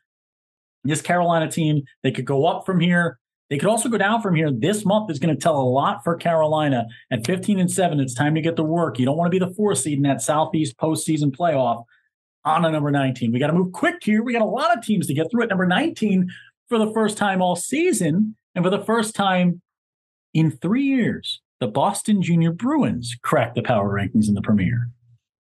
[0.83, 3.19] This Carolina team, they could go up from here.
[3.49, 4.51] They could also go down from here.
[4.51, 6.85] This month is going to tell a lot for Carolina.
[7.09, 8.99] At 15 and 7, it's time to get to work.
[8.99, 11.83] You don't want to be the four seed in that Southeast postseason playoff
[12.45, 13.31] on a number 19.
[13.31, 14.23] We got to move quick here.
[14.23, 16.29] We got a lot of teams to get through at number 19
[16.67, 18.35] for the first time all season.
[18.53, 19.61] And for the first time
[20.33, 24.89] in three years, the Boston Junior Bruins cracked the power rankings in the Premier.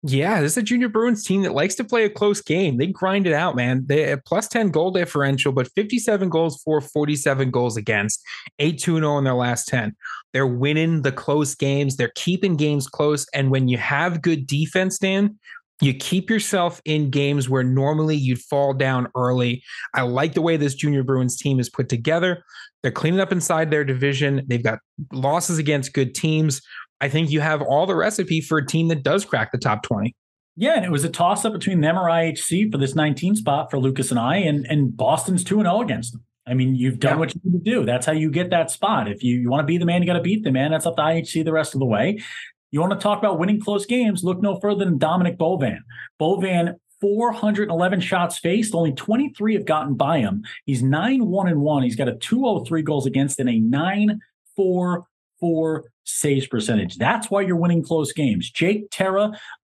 [0.02, 2.78] Yeah, this is a junior Bruins team that likes to play a close game.
[2.78, 3.84] They grind it out, man.
[3.86, 8.22] They have plus 10 goal differential, but 57 goals for 47 goals against,
[8.58, 9.94] 8 2 0 in their last 10.
[10.32, 13.26] They're winning the close games, they're keeping games close.
[13.34, 15.38] And when you have good defense, Dan,
[15.80, 19.62] you keep yourself in games where normally you'd fall down early.
[19.94, 22.44] I like the way this junior Bruins team is put together.
[22.82, 24.44] They're cleaning up inside their division.
[24.46, 24.78] They've got
[25.12, 26.62] losses against good teams.
[27.00, 29.82] I think you have all the recipe for a team that does crack the top
[29.82, 30.14] 20.
[30.56, 33.70] Yeah, and it was a toss up between them or IHC for this 19 spot
[33.70, 36.22] for Lucas and I, and and Boston's 2 and 0 against them.
[36.46, 37.18] I mean, you've done yeah.
[37.18, 37.84] what you need to do.
[37.86, 39.08] That's how you get that spot.
[39.08, 40.70] If you, you want to be the man, you got to beat the man.
[40.70, 42.20] That's up to IHC the rest of the way.
[42.70, 44.22] You want to talk about winning close games?
[44.22, 45.80] Look no further than Dominic Bovan.
[46.20, 50.42] Bovan 411 shots faced, only 23 have gotten by him.
[50.66, 51.82] He's 9 1 and 1.
[51.82, 54.20] He's got a 203 goals against and a 9
[54.56, 55.06] 4
[55.40, 56.96] 4 saves percentage.
[56.96, 58.50] That's why you're winning close games.
[58.50, 59.32] Jake Terra,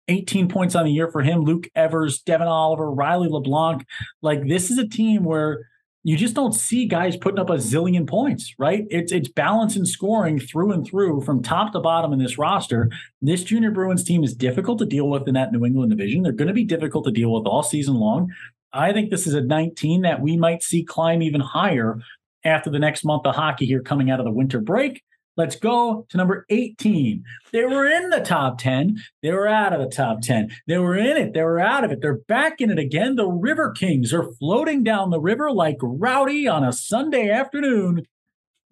[0.07, 1.41] 18 points on the year for him.
[1.41, 3.85] Luke Evers, Devin Oliver, Riley LeBlanc.
[4.21, 5.67] Like this is a team where
[6.05, 8.85] you just don't see guys putting up a zillion points, right?
[8.91, 12.91] It's it's balance and scoring through and through from top to bottom in this roster.
[13.23, 16.21] This junior Bruins team is difficult to deal with in that New England division.
[16.21, 18.31] They're going to be difficult to deal with all season long.
[18.71, 21.97] I think this is a 19 that we might see climb even higher
[22.43, 25.01] after the next month of hockey here coming out of the winter break.
[25.37, 27.23] Let's go to number 18.
[27.51, 28.97] They were in the top 10.
[29.21, 30.49] They were out of the top 10.
[30.67, 31.33] They were in it.
[31.33, 32.01] They were out of it.
[32.01, 33.15] They're back in it again.
[33.15, 38.03] The River Kings are floating down the river like Rowdy on a Sunday afternoon.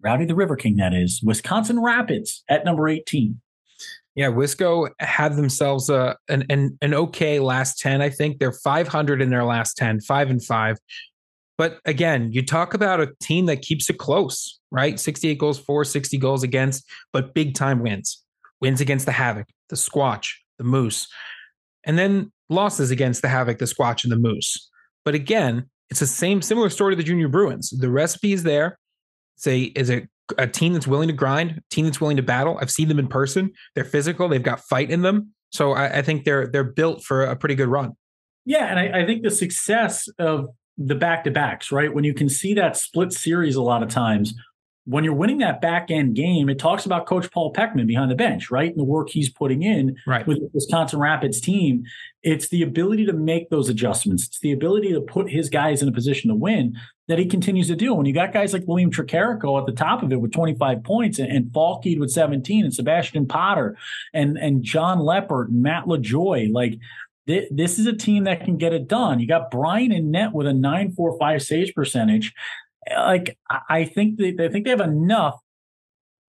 [0.00, 1.20] Rowdy the River King, that is.
[1.22, 3.40] Wisconsin Rapids at number 18.
[4.14, 8.00] Yeah, Wisco had themselves a an, an an okay last 10.
[8.00, 10.78] I think they're 500 in their last 10, 5 and 5.
[11.56, 14.98] But again, you talk about a team that keeps it close, right?
[14.98, 18.22] 68 goals for, 60 goals against, but big time wins.
[18.60, 21.06] Wins against the Havoc, the Squatch, the Moose,
[21.84, 24.70] and then losses against the Havoc, the Squatch, and the Moose.
[25.04, 27.70] But again, it's the same similar story to the Junior Bruins.
[27.70, 28.78] The recipe is there.
[29.36, 30.06] Say is a,
[30.38, 32.58] a team that's willing to grind, a team that's willing to battle.
[32.60, 33.52] I've seen them in person.
[33.74, 34.28] They're physical.
[34.28, 35.34] They've got fight in them.
[35.52, 37.92] So I, I think they're they're built for a pretty good run.
[38.44, 41.92] Yeah, and I, I think the success of the back to backs, right?
[41.92, 44.34] When you can see that split series a lot of times,
[44.86, 48.14] when you're winning that back end game, it talks about Coach Paul Peckman behind the
[48.14, 48.70] bench, right?
[48.70, 50.26] And the work he's putting in right.
[50.26, 51.84] with the Wisconsin Rapids team.
[52.22, 54.26] It's the ability to make those adjustments.
[54.26, 56.76] It's the ability to put his guys in a position to win
[57.08, 57.94] that he continues to do.
[57.94, 61.18] When you got guys like William Tricarico at the top of it with 25 points
[61.18, 63.76] and, and Falkeed with 17 and Sebastian Potter
[64.12, 66.78] and, and John Leppert and Matt LaJoy, like
[67.26, 69.20] this is a team that can get it done.
[69.20, 72.32] You got Brian and net with a 945 save percentage.
[72.90, 75.40] Uh, like I think they, I think they have enough.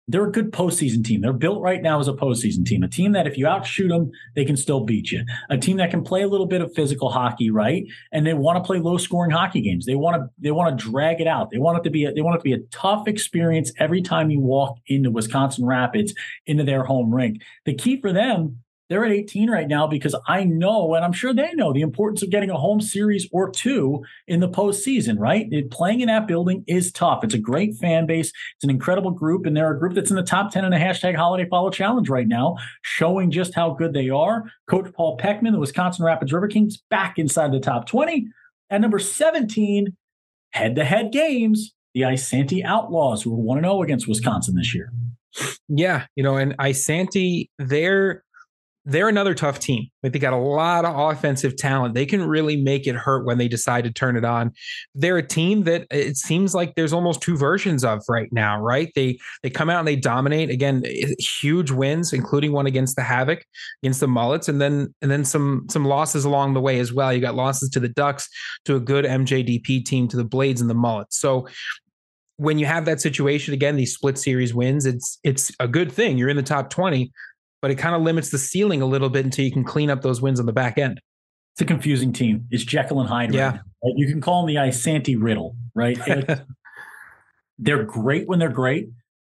[0.08, 1.20] They're a good postseason team.
[1.20, 2.82] They're built right now as a postseason team.
[2.82, 5.24] A team that if you outshoot them, they can still beat you.
[5.50, 7.84] A team that can play a little bit of physical hockey, right?
[8.10, 9.86] And they want to play low scoring hockey games.
[9.86, 11.50] They want to they want to drag it out.
[11.50, 14.02] They want it to be a, they want it to be a tough experience every
[14.02, 16.12] time you walk into Wisconsin Rapids
[16.46, 17.42] into their home rink.
[17.64, 21.32] The key for them they're at 18 right now because I know, and I'm sure
[21.32, 25.46] they know, the importance of getting a home series or two in the postseason, right?
[25.52, 27.22] It, playing in that building is tough.
[27.22, 28.32] It's a great fan base.
[28.56, 30.76] It's an incredible group, and they're a group that's in the top 10 in the
[30.76, 34.50] hashtag holiday follow challenge right now, showing just how good they are.
[34.68, 38.26] Coach Paul Peckman, the Wisconsin Rapids River Kings, back inside the top 20.
[38.70, 39.96] At number 17,
[40.50, 44.92] head to head games, the Isanti Outlaws, who were 1 0 against Wisconsin this year.
[45.68, 48.24] Yeah, you know, and Isanti, they're
[48.90, 49.86] they're another tough team.
[50.02, 51.94] Like they got a lot of offensive talent.
[51.94, 54.52] They can really make it hurt when they decide to turn it on.
[54.96, 58.90] They're a team that it seems like there's almost two versions of right now, right?
[58.96, 60.82] They they come out and they dominate again,
[61.20, 63.44] huge wins, including one against the Havoc,
[63.82, 67.12] against the Mullets, and then and then some some losses along the way as well.
[67.12, 68.28] You got losses to the Ducks,
[68.64, 71.16] to a good MJDP team, to the Blades and the Mullets.
[71.16, 71.46] So
[72.40, 76.16] when you have that situation again, these split series wins, it's it's a good thing.
[76.16, 77.12] You're in the top 20,
[77.62, 80.02] but it kind of limits the ceiling a little bit until you can clean up
[80.02, 81.00] those wins on the back end.
[81.54, 82.46] It's a confusing team.
[82.50, 83.34] It's Jekyll and Hyde.
[83.34, 83.50] Yeah.
[83.52, 83.94] Right?
[83.96, 85.98] You can call them the Isanti riddle, right?
[87.58, 88.88] they're great when they're great.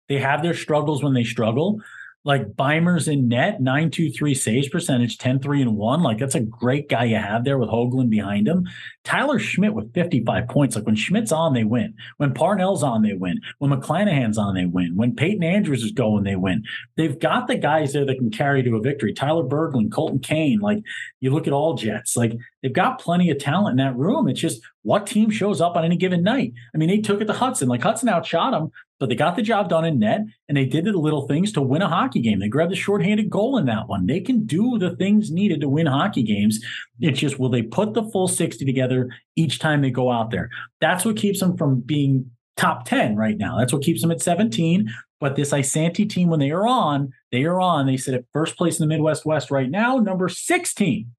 [0.07, 1.79] They have their struggles when they struggle.
[2.25, 6.03] Like Beimers in net, 923 saves percentage, 10 3 and 1.
[6.03, 8.67] Like that's a great guy you have there with Hoagland behind him.
[9.05, 10.75] Tyler Schmidt with 55 points.
[10.75, 11.93] Like when Schmidt's on, they win.
[12.17, 13.39] When Parnell's on, they win.
[13.59, 14.97] When McClanahan's on, they win.
[14.97, 16.63] When Peyton Andrews is going, they win.
[16.97, 19.13] They've got the guys there that can carry to a victory.
[19.13, 20.59] Tyler Berglund, Colton Kane.
[20.59, 20.79] Like
[21.21, 24.27] you look at all Jets, like they've got plenty of talent in that room.
[24.27, 26.53] It's just what team shows up on any given night.
[26.75, 27.69] I mean, they took it to Hudson.
[27.69, 30.85] Like Hudson outshot them, but they got the job done in net and they did
[30.85, 32.39] the little things to win a hockey game.
[32.39, 34.05] They grabbed the shorthanded goal in that one.
[34.05, 36.59] They can do the things needed to win hockey games.
[36.99, 40.49] It's just will they put the full 60 together each time they go out there?
[40.81, 43.57] That's what keeps them from being top 10 right now.
[43.57, 44.89] That's what keeps them at 17.
[45.21, 47.85] But this Isanti team, when they are on, they are on.
[47.85, 51.11] They sit at first place in the Midwest West right now, number 16.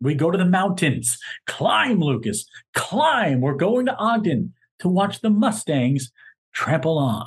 [0.00, 1.16] We go to the mountains.
[1.46, 2.44] Climb, Lucas.
[2.74, 3.40] Climb.
[3.40, 6.10] We're going to Ogden to watch the Mustangs
[6.52, 7.26] trample on.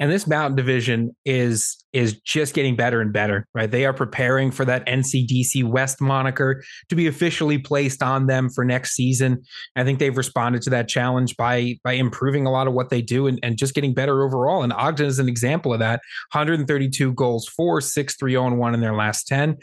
[0.00, 3.70] And this mountain division is is just getting better and better, right?
[3.70, 8.64] They are preparing for that NCDC West moniker to be officially placed on them for
[8.64, 9.42] next season.
[9.74, 13.02] I think they've responded to that challenge by by improving a lot of what they
[13.02, 14.62] do and, and just getting better overall.
[14.62, 16.00] And Ogden is an example of that.
[16.32, 19.56] 132 goals for 6 3 0 1 in their last 10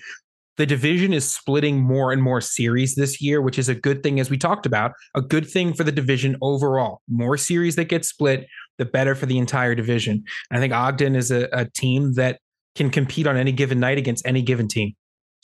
[0.58, 4.20] the division is splitting more and more series this year, which is a good thing,
[4.20, 7.02] as we talked about, a good thing for the division overall.
[7.10, 10.24] More series that get split, the better for the entire division.
[10.50, 12.40] And I think Ogden is a, a team that
[12.76, 14.94] can compete on any given night against any given team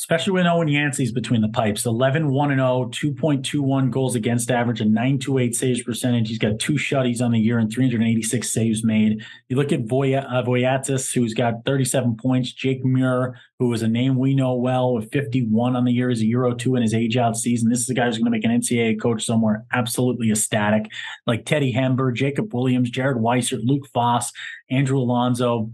[0.01, 1.85] especially when Owen Yancey's between the pipes.
[1.85, 6.27] 11 1 0, 2.21 goals against average, and 928 saves percentage.
[6.27, 9.23] He's got two shutties on the year and 386 saves made.
[9.47, 12.51] You look at Voy- uh, Voyatis, who's got 37 points.
[12.51, 16.21] Jake Muir, who is a name we know well, with 51 on the year, is
[16.21, 17.69] a Euro 2 in his age out season.
[17.69, 20.89] This is a guy who's going to make an NCAA coach somewhere absolutely ecstatic.
[21.27, 24.31] Like Teddy Hember, Jacob Williams, Jared Weiser, Luke Foss,
[24.67, 25.71] Andrew Alonzo.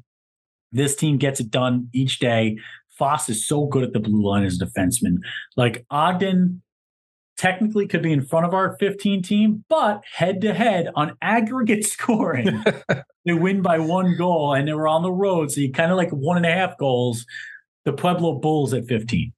[0.74, 2.58] This team gets it done each day.
[2.98, 5.18] Foss is so good at the blue line as a defenseman.
[5.56, 6.62] Like Ogden
[7.38, 11.86] technically could be in front of our 15 team, but head to head on aggregate
[11.88, 12.64] scoring,
[13.26, 15.52] they win by one goal and they were on the road.
[15.52, 17.26] So you kind of like one and a half goals.
[17.86, 19.32] The Pueblo Bulls at 15.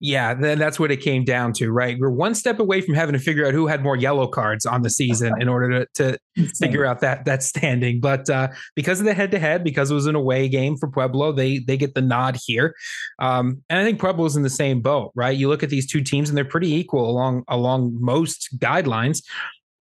[0.00, 1.96] Yeah, then that's what it came down to, right?
[1.98, 4.82] We're one step away from having to figure out who had more yellow cards on
[4.82, 8.00] the season in order to, to figure out that that standing.
[8.00, 10.88] But uh, because of the head to head, because it was an away game for
[10.88, 12.74] Pueblo, they they get the nod here.
[13.18, 15.36] Um, and I think Pueblo's in the same boat, right?
[15.36, 19.22] You look at these two teams, and they're pretty equal along along most guidelines.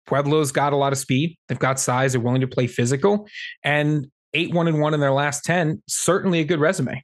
[0.06, 1.36] Pueblo's got a lot of speed.
[1.48, 2.12] They've got size.
[2.12, 3.28] They're willing to play physical,
[3.64, 5.82] and eight one and one in their last ten.
[5.88, 7.02] Certainly a good resume.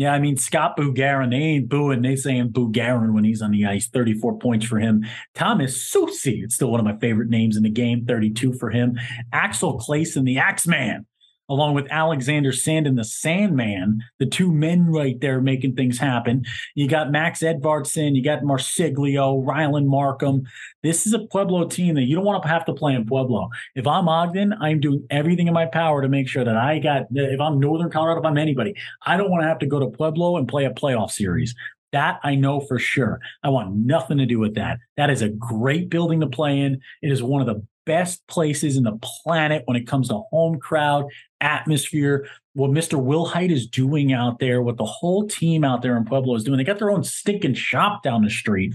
[0.00, 3.66] Yeah, I mean Scott Bugarin, they ain't booing, they saying Bugarin when he's on the
[3.66, 3.86] ice.
[3.86, 5.04] 34 points for him.
[5.34, 8.98] Thomas Soucy, it's still one of my favorite names in the game, 32 for him.
[9.34, 11.04] Axel Clayson, the Axeman,
[11.50, 16.44] along with Alexander Sandin, the Sandman, the two men right there making things happen.
[16.76, 20.44] You got Max Edvardson, you got Marsiglio, Rylan Markham.
[20.82, 23.50] This is a Pueblo team that you don't want to have to play in Pueblo.
[23.74, 27.06] If I'm Ogden, I'm doing everything in my power to make sure that I got,
[27.10, 29.88] if I'm Northern Colorado, if I'm anybody, I don't want to have to go to
[29.88, 31.54] Pueblo and play a playoff series.
[31.92, 33.18] That I know for sure.
[33.42, 34.78] I want nothing to do with that.
[34.96, 36.80] That is a great building to play in.
[37.02, 40.58] It is one of the best places in the planet when it comes to home
[40.58, 41.06] crowd
[41.40, 43.02] atmosphere, what Mr.
[43.02, 46.58] Wilhite is doing out there, what the whole team out there in Pueblo is doing.
[46.58, 48.72] They got their own stinking shop down the street.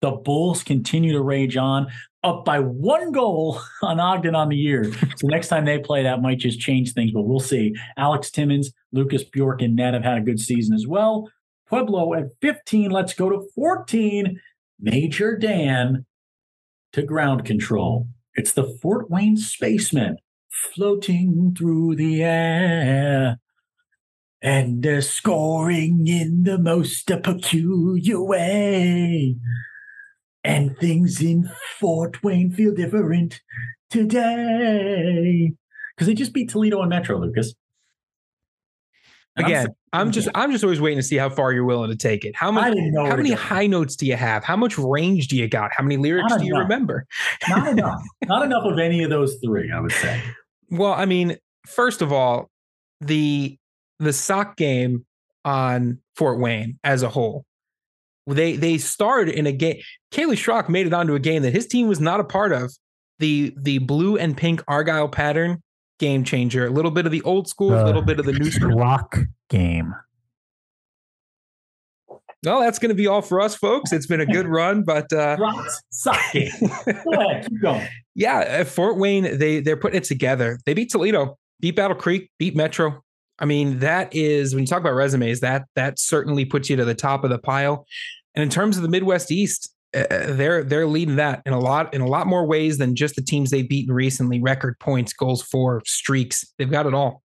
[0.00, 1.88] The Bulls continue to rage on,
[2.22, 4.92] up by one goal on Ogden on the year.
[5.16, 7.74] So next time they play, that might just change things, but we'll see.
[7.96, 11.30] Alex Timmons, Lucas Bjork, and Ned have had a good season as well.
[11.68, 12.90] Pueblo at 15.
[12.90, 14.40] Let's go to 14.
[14.80, 16.06] Major Dan
[16.92, 18.06] to ground control.
[18.38, 20.16] It's the Fort Wayne Spacemen
[20.48, 23.40] floating through the air
[24.40, 29.34] and uh, scoring in the most uh, peculiar way.
[30.44, 33.40] And things in Fort Wayne feel different
[33.90, 35.54] today
[35.96, 37.54] because they just beat Toledo and Metro, Lucas.
[39.38, 41.96] Again, I'm, I'm just I'm just always waiting to see how far you're willing to
[41.96, 42.34] take it.
[42.34, 44.44] How many how many high notes do you have?
[44.44, 45.70] How much range do you got?
[45.72, 46.56] How many lyrics Not do enough.
[46.56, 47.06] you remember?
[47.48, 48.02] Not enough.
[48.26, 50.22] Not enough of any of those three, I would say.
[50.70, 52.50] Well, I mean, first of all,
[53.00, 53.56] the
[53.98, 55.04] the sock game
[55.44, 57.44] on Fort Wayne as a whole.
[58.26, 59.80] They they started in a game.
[60.12, 62.70] Kaylee Schrock made it onto a game that his team was not a part of.
[63.20, 65.62] The the blue and pink Argyle pattern
[65.98, 66.66] game changer.
[66.66, 68.70] A little bit of the old school, a little bit of the new school.
[68.70, 69.94] Schrock game.
[72.44, 73.92] Well, that's going to be all for us, folks.
[73.92, 75.36] It's been a good run, but uh,
[75.90, 76.50] sock game.
[76.60, 80.58] Go ahead, keep going yeah, Fort Wayne, they they're putting it together.
[80.64, 83.02] They beat Toledo, beat Battle Creek, beat Metro.
[83.40, 86.84] I mean, that is when you talk about resumes, that that certainly puts you to
[86.84, 87.86] the top of the pile.
[88.34, 91.94] And in terms of the Midwest East, uh, they're they're leading that in a lot
[91.94, 94.40] in a lot more ways than just the teams they've beaten recently.
[94.40, 96.44] Record points, goals for, streaks.
[96.58, 97.22] They've got it all.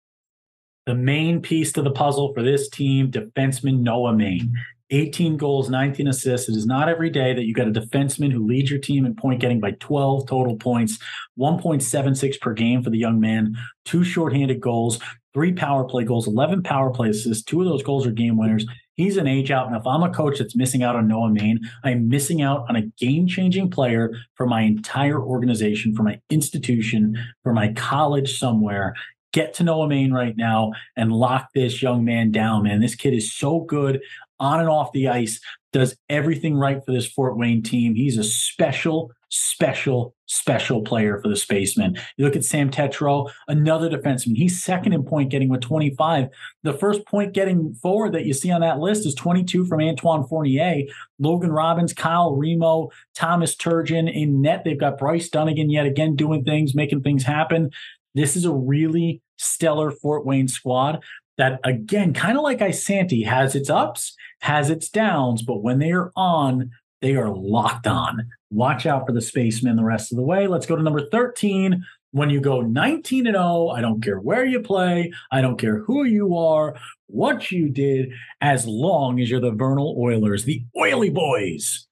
[0.86, 4.54] The main piece to the puzzle for this team, defenseman Noah Main.
[4.90, 6.48] 18 goals, 19 assists.
[6.48, 9.14] It is not every day that you got a defenseman who leads your team in
[9.14, 10.98] point getting by 12 total points,
[11.38, 13.54] 1.76 per game for the young man,
[13.84, 14.98] two shorthanded goals,
[15.34, 17.44] three power play goals, 11 power play assists.
[17.44, 18.66] Two of those goals are game winners.
[18.98, 19.68] He's an age out.
[19.68, 22.76] And if I'm a coach that's missing out on Noah Main, I'm missing out on
[22.76, 28.94] a game changing player for my entire organization, for my institution, for my college somewhere
[29.32, 32.80] get to Noah Main right now and lock this young man down, man.
[32.80, 34.00] This kid is so good
[34.40, 35.40] on and off the ice,
[35.72, 37.94] does everything right for this Fort Wayne team.
[37.94, 41.98] He's a special, special, special player for the spaceman.
[42.16, 44.36] You look at Sam Tetreault, another defenseman.
[44.36, 46.28] He's second in point getting with 25.
[46.62, 50.26] The first point getting forward that you see on that list is 22 from Antoine
[50.26, 50.84] Fournier,
[51.18, 54.62] Logan Robbins, Kyle Remo, Thomas Turgeon in net.
[54.64, 57.70] They've got Bryce Dunnigan yet again doing things, making things happen.
[58.14, 61.02] This is a really stellar Fort Wayne squad
[61.38, 65.92] that, again, kind of like Isanti, has its ups, has its downs, but when they
[65.92, 66.70] are on,
[67.00, 68.28] they are locked on.
[68.50, 70.46] Watch out for the spacemen the rest of the way.
[70.46, 71.84] Let's go to number 13.
[72.12, 75.80] When you go 19 and 0, I don't care where you play, I don't care
[75.80, 76.74] who you are,
[77.06, 81.86] what you did, as long as you're the Vernal Oilers, the Oily Boys.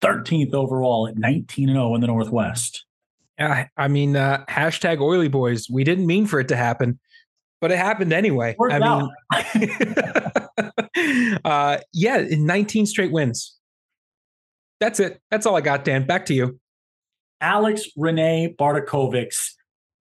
[0.00, 2.86] 13th overall at 19 and 0 in the Northwest.
[3.38, 5.68] Yeah, I mean, uh, hashtag Oily Boys.
[5.68, 6.98] We didn't mean for it to happen
[7.60, 8.56] but it happened anyway.
[8.58, 9.08] Worked I
[9.54, 13.56] mean, uh, yeah, 19 straight wins.
[14.80, 15.20] That's it.
[15.30, 16.06] That's all I got, Dan.
[16.06, 16.58] Back to you.
[17.40, 19.52] Alex Renee Bartakovics,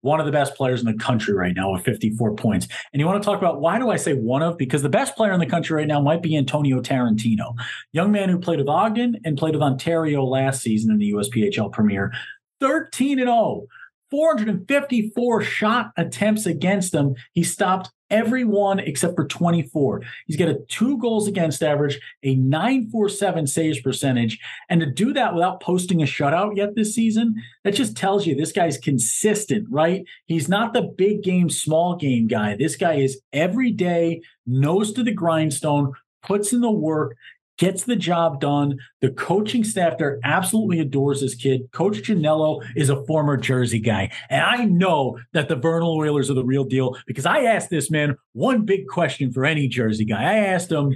[0.02, 2.68] one of the best players in the country right now with 54 points.
[2.94, 4.58] And you want to talk about why do I say one of?
[4.58, 7.56] Because the best player in the country right now might be Antonio Tarantino,
[7.92, 11.72] young man who played with Ogden and played with Ontario last season in the USPHL
[11.72, 12.12] Premier.
[12.60, 13.68] 13 and 0
[14.10, 17.16] 454 shot attempts against him.
[17.34, 20.02] He stopped every one except for 24.
[20.26, 24.40] He's got a two goals against average, a 947 saves percentage.
[24.70, 28.36] And to do that without posting a shutout yet this season, that just tells you
[28.36, 30.06] this guy's consistent, right?
[30.26, 32.56] He's not the big game, small game guy.
[32.56, 35.94] This guy is every day, nose to the grindstone,
[36.24, 37.16] puts in the work,
[37.58, 38.78] gets the job done.
[39.02, 41.72] The coaching staff there absolutely adores this kid.
[41.72, 44.12] Coach Janello is a former Jersey guy.
[44.30, 47.92] And I know that the Vernal Oilers are the real deal because I asked this
[47.92, 50.22] man one big question for any Jersey guy.
[50.22, 50.94] I asked him,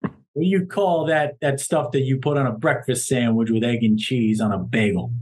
[0.00, 3.64] what do you call that, that stuff that you put on a breakfast sandwich with
[3.64, 5.12] egg and cheese on a bagel?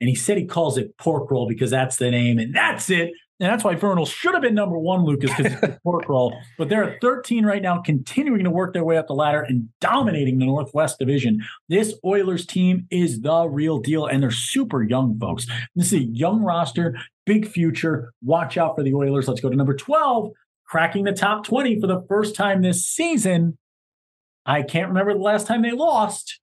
[0.00, 2.38] And he said he calls it pork roll because that's the name.
[2.38, 3.12] And that's it.
[3.42, 6.32] And that's why Vernal should have been number one, Lucas, because it's a pork roll.
[6.56, 9.68] But they're at 13 right now, continuing to work their way up the ladder and
[9.80, 11.42] dominating the Northwest Division.
[11.68, 15.48] This Oilers team is the real deal, and they're super young, folks.
[15.74, 18.12] This is a young roster, big future.
[18.22, 19.26] Watch out for the Oilers.
[19.26, 20.30] Let's go to number 12,
[20.68, 23.58] cracking the top 20 for the first time this season.
[24.46, 26.38] I can't remember the last time they lost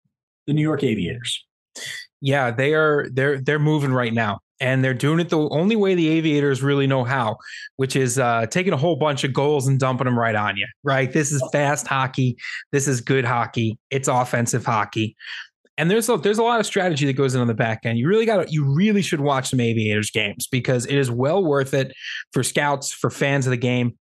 [0.47, 1.45] the New York Aviators.
[2.19, 5.95] Yeah, they are they're they're moving right now and they're doing it the only way
[5.95, 7.37] the aviators really know how
[7.77, 10.67] which is uh, taking a whole bunch of goals and dumping them right on you
[10.83, 12.37] right this is fast hockey
[12.71, 15.15] this is good hockey it's offensive hockey
[15.79, 17.97] and there's a, there's a lot of strategy that goes in on the back end.
[17.97, 21.73] You really got you really should watch some aviators games because it is well worth
[21.73, 21.93] it
[22.33, 23.97] for scouts, for fans of the game.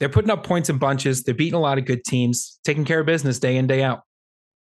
[0.00, 1.22] They're putting up points in bunches.
[1.22, 4.02] They're beating a lot of good teams, taking care of business day in, day out.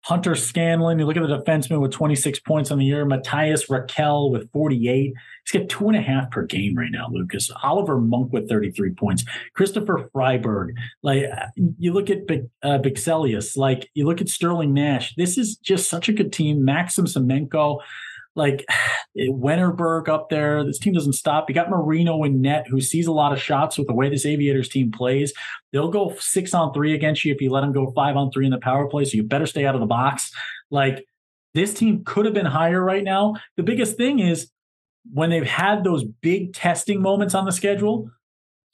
[0.03, 3.05] Hunter Scanlon, you look at the defenseman with 26 points on the year.
[3.05, 5.13] Matthias Raquel with 48.
[5.45, 7.51] He's got two and a half per game right now, Lucas.
[7.63, 9.25] Oliver Monk with 33 points.
[9.55, 10.73] Christopher Freiberg.
[11.03, 11.25] Like
[11.79, 12.19] you look at
[12.63, 15.15] uh, Bixelius, like you look at Sterling Nash.
[15.17, 16.65] This is just such a good team.
[16.65, 17.81] Maxim Semenko
[18.37, 18.65] like
[19.19, 20.65] eh, Wennerberg up there.
[20.65, 21.49] This team doesn't stop.
[21.49, 24.27] You got Marino in net, who sees a lot of shots with the way this
[24.27, 25.33] Aviators team plays.
[25.73, 28.45] They'll go six on three against you if you let them go five on three
[28.45, 29.05] in the power play.
[29.05, 30.33] So you better stay out of the box.
[30.71, 31.05] Like
[31.55, 33.35] this team could have been higher right now.
[33.57, 34.51] The biggest thing is
[35.13, 38.11] when they've had those big testing moments on the schedule,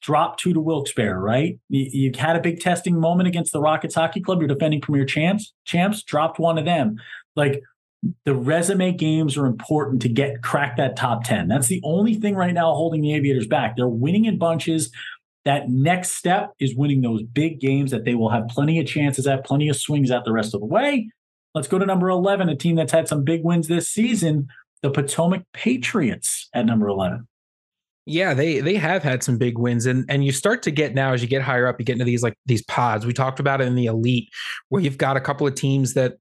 [0.03, 1.59] drop two to Wilkes-Barre, right?
[1.69, 4.41] You, you, had a big testing moment against the Rockets Hockey Club.
[4.41, 6.97] You're defending premier champs, champs, dropped one of them.
[7.35, 7.63] Like
[8.25, 11.49] the resume games are important to get crack that top 10.
[11.49, 13.77] That's the only thing right now holding the Aviators back.
[13.77, 14.91] They're winning in bunches.
[15.45, 19.27] That next step is winning those big games that they will have plenty of chances
[19.27, 21.09] at, plenty of swings at the rest of the way.
[21.55, 24.49] Let's go to number 11, a team that's had some big wins this season,
[24.83, 27.27] the Potomac Patriots at number 11.
[28.09, 31.13] Yeah, they they have had some big wins, and and you start to get now
[31.13, 33.05] as you get higher up, you get into these like these pods.
[33.05, 34.29] We talked about it in the elite,
[34.69, 36.19] where you've got a couple of teams that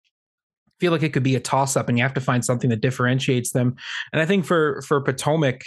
[0.85, 2.79] feel like it could be a toss up, and you have to find something that
[2.79, 3.75] differentiates them.
[4.13, 5.63] And I think for for Potomac,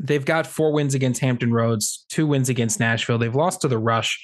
[0.00, 3.18] they've got four wins against Hampton Roads, two wins against Nashville.
[3.18, 4.18] They've lost to the Rush.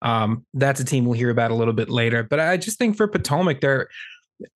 [0.00, 2.22] Um, that's a team we'll hear about a little bit later.
[2.22, 3.88] But I just think for Potomac, they're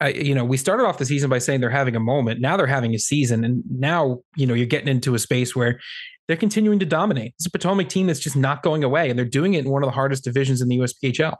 [0.00, 2.40] I, you know, we started off the season by saying they're having a moment.
[2.40, 5.80] Now they're having a season, and now you know you're getting into a space where
[6.28, 7.34] they're continuing to dominate.
[7.36, 9.82] It's a Potomac team that's just not going away, and they're doing it in one
[9.82, 11.34] of the hardest divisions in the USPHL.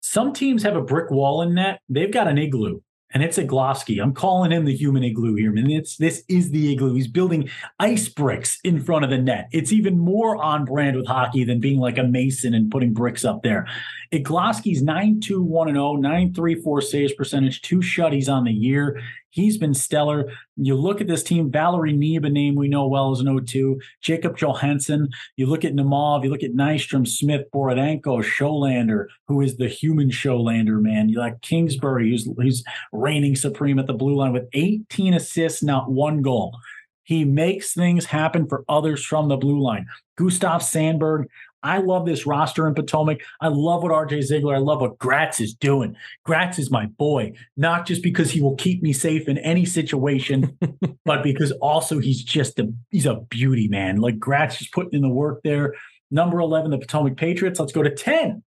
[0.00, 1.80] Some teams have a brick wall in net.
[1.88, 2.80] They've got an igloo
[3.12, 4.02] and it's Iglosky.
[4.02, 5.50] I'm calling him the human igloo here.
[5.50, 6.94] I mean, it's this is the igloo.
[6.94, 7.48] He's building
[7.78, 9.48] ice bricks in front of the net.
[9.52, 13.24] It's even more on brand with hockey than being like a mason and putting bricks
[13.24, 13.66] up there.
[14.12, 19.00] Iglosky's 9-2-1 0, 9-3-4 saves percentage, two shutties on the year.
[19.30, 20.30] He's been stellar.
[20.56, 23.80] You look at this team, Valerie Neeb, a name we know well as an O2,
[24.00, 25.08] Jacob Johansson.
[25.36, 30.10] You look at Nemov, you look at Nystrom, Smith, Borodenko, Showlander, who is the human
[30.10, 31.08] Showlander, man.
[31.08, 35.90] You like Kingsbury, who's, who's reigning supreme at the blue line with 18 assists, not
[35.90, 36.58] one goal.
[37.04, 39.86] He makes things happen for others from the blue line.
[40.16, 41.28] Gustav Sandberg,
[41.62, 43.20] I love this roster in Potomac.
[43.40, 45.96] I love what RJ Ziegler, I love what Gratz is doing.
[46.24, 50.56] Gratz is my boy, not just because he will keep me safe in any situation,
[51.04, 53.96] but because also he's just a he's a beauty, man.
[53.96, 55.74] Like Gratz is putting in the work there.
[56.10, 57.60] Number 11, the Potomac Patriots.
[57.60, 58.42] Let's go to 10.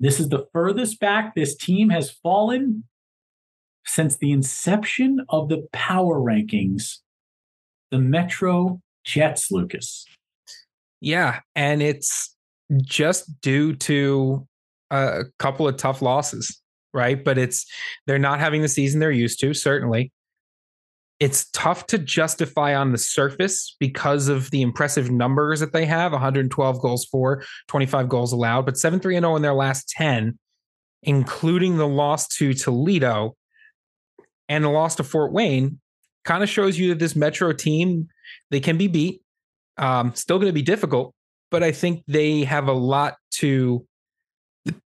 [0.00, 2.84] This is the furthest back this team has fallen
[3.84, 6.98] since the inception of the power rankings.
[7.90, 10.04] The Metro Jets, Lucas.
[11.00, 12.34] Yeah, and it's
[12.82, 14.46] just due to
[14.90, 16.60] a couple of tough losses,
[16.92, 17.22] right?
[17.22, 17.66] But it's
[18.06, 20.12] they're not having the season they're used to, certainly.
[21.20, 26.12] It's tough to justify on the surface because of the impressive numbers that they have
[26.12, 30.38] 112 goals for, 25 goals allowed, but 7 3 0 in their last 10,
[31.02, 33.36] including the loss to Toledo
[34.48, 35.80] and the loss to Fort Wayne,
[36.24, 38.08] kind of shows you that this Metro team,
[38.50, 39.22] they can be beat.
[39.78, 41.14] Um, still going to be difficult,
[41.50, 43.84] but I think they have a lot to.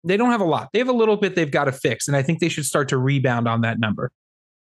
[0.05, 0.69] They don't have a lot.
[0.73, 2.89] They have a little bit they've got to fix, and I think they should start
[2.91, 4.11] to rebound on that number.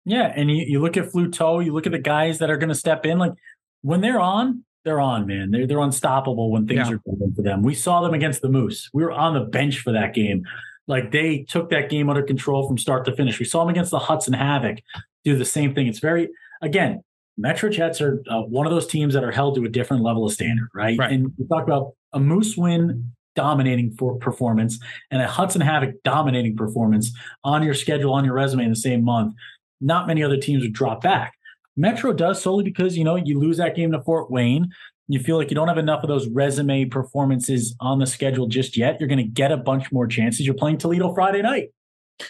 [0.05, 2.69] Yeah, and you, you look at Fluto, you look at the guys that are going
[2.69, 3.19] to step in.
[3.19, 3.33] Like
[3.81, 5.51] when they're on, they're on, man.
[5.51, 6.95] They're they're unstoppable when things yeah.
[6.95, 7.63] are going for them.
[7.63, 8.89] We saw them against the Moose.
[8.93, 10.43] We were on the bench for that game.
[10.87, 13.39] Like they took that game under control from start to finish.
[13.39, 14.79] We saw them against the Hudson Havoc
[15.23, 15.87] do the same thing.
[15.87, 16.29] It's very
[16.61, 17.01] again
[17.37, 20.25] Metro Jets are uh, one of those teams that are held to a different level
[20.25, 20.97] of standard, right?
[20.97, 21.11] right.
[21.11, 24.79] And we talk about a Moose win dominating for performance
[25.09, 27.11] and a Hudson Havoc dominating performance
[27.43, 29.33] on your schedule, on your resume in the same month.
[29.81, 31.33] Not many other teams would drop back.
[31.75, 34.69] Metro does solely because, you know, you lose that game to Fort Wayne.
[35.07, 38.77] You feel like you don't have enough of those resume performances on the schedule just
[38.77, 38.99] yet.
[38.99, 40.45] You're going to get a bunch more chances.
[40.45, 41.69] You're playing Toledo Friday night.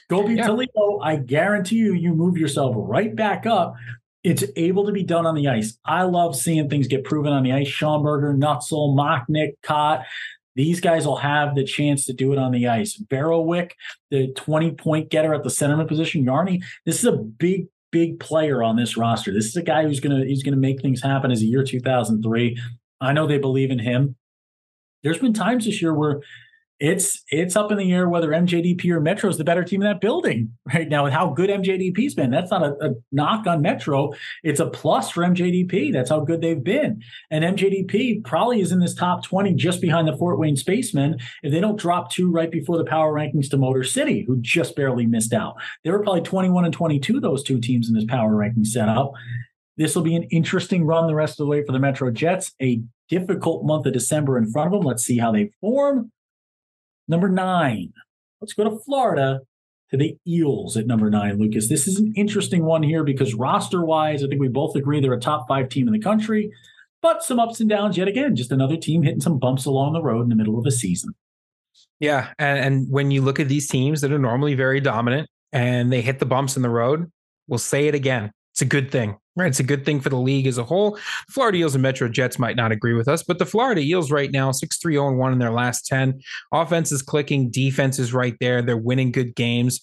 [0.09, 0.47] Go beat yeah.
[0.47, 0.99] Toledo.
[1.03, 3.75] I guarantee you, you move yourself right back up
[4.23, 5.77] it's able to be done on the ice.
[5.85, 7.67] I love seeing things get proven on the ice.
[7.67, 10.03] Schomberger, Nutzel, Mocknick, Cott.
[10.55, 12.95] These guys will have the chance to do it on the ice.
[12.97, 13.71] Barowick,
[14.11, 16.25] the 20 point getter at the centerman position.
[16.25, 19.33] Yarny, this is a big, big player on this roster.
[19.33, 22.57] This is a guy who's gonna he's gonna make things happen as a year 2003.
[23.01, 24.15] I know they believe in him.
[25.01, 26.21] There's been times this year where
[26.83, 29.87] it's it's up in the air whether MJDP or Metro is the better team in
[29.87, 31.05] that building right now.
[31.05, 34.11] With how good MJDP's been, that's not a, a, knock on Metro.
[34.43, 35.93] It's a plus for MJDP.
[35.93, 37.01] That's how good they've been.
[37.31, 41.19] And MJDP probably is in this top twenty, just behind the Fort Wayne Spacemen.
[41.41, 44.75] If they don't drop two right before the power rankings to Motor City, who just
[44.75, 45.55] barely missed out,
[45.85, 47.21] they were probably twenty one and twenty two.
[47.21, 49.13] Those two teams in this power ranking setup.
[49.77, 52.51] This will be an interesting run the rest of the way for the Metro Jets.
[52.61, 54.85] A difficult month of December in front of them.
[54.85, 56.11] Let's see how they form.
[57.07, 57.93] Number nine,
[58.41, 59.41] let's go to Florida
[59.91, 61.69] to the Eels at number nine, Lucas.
[61.69, 65.13] This is an interesting one here because roster wise, I think we both agree they're
[65.13, 66.51] a top five team in the country,
[67.01, 68.35] but some ups and downs yet again.
[68.35, 71.13] Just another team hitting some bumps along the road in the middle of a season.
[71.99, 72.33] Yeah.
[72.39, 76.01] And, and when you look at these teams that are normally very dominant and they
[76.01, 77.11] hit the bumps in the road,
[77.47, 78.31] we'll say it again.
[78.53, 79.17] It's a good thing.
[79.35, 79.47] Right.
[79.47, 80.91] It's a good thing for the league as a whole.
[80.91, 84.11] The Florida Eels and Metro Jets might not agree with us, but the Florida Eels
[84.11, 86.21] right now, 6 3 0 1 in their last 10.
[86.51, 88.61] Offense is clicking, defense is right there.
[88.61, 89.81] They're winning good games.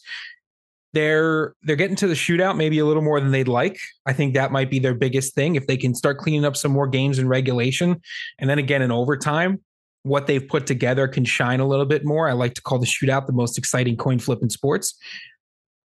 [0.92, 3.78] They're they're getting to the shootout maybe a little more than they'd like.
[4.06, 5.56] I think that might be their biggest thing.
[5.56, 8.00] If they can start cleaning up some more games in regulation
[8.38, 9.60] and then again in overtime,
[10.04, 12.28] what they've put together can shine a little bit more.
[12.28, 14.96] I like to call the shootout the most exciting coin flip in sports.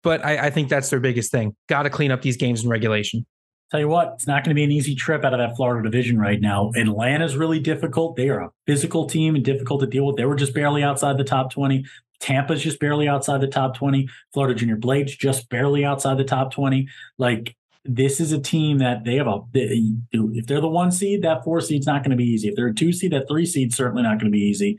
[0.02, 1.56] But I, I think that's their biggest thing.
[1.68, 3.26] Got to clean up these games in regulation.
[3.70, 5.88] Tell you what, it's not going to be an easy trip out of that Florida
[5.88, 6.70] division right now.
[6.74, 8.16] Atlanta's really difficult.
[8.16, 10.16] They are a physical team and difficult to deal with.
[10.16, 11.84] They were just barely outside the top 20.
[12.18, 14.08] Tampa's just barely outside the top 20.
[14.32, 16.88] Florida Junior Blades just barely outside the top 20.
[17.18, 19.82] Like, this is a team that they have a, they,
[20.12, 22.48] if they're the one seed, that four seed's not going to be easy.
[22.48, 24.78] If they're a two seed, that three seed's certainly not going to be easy.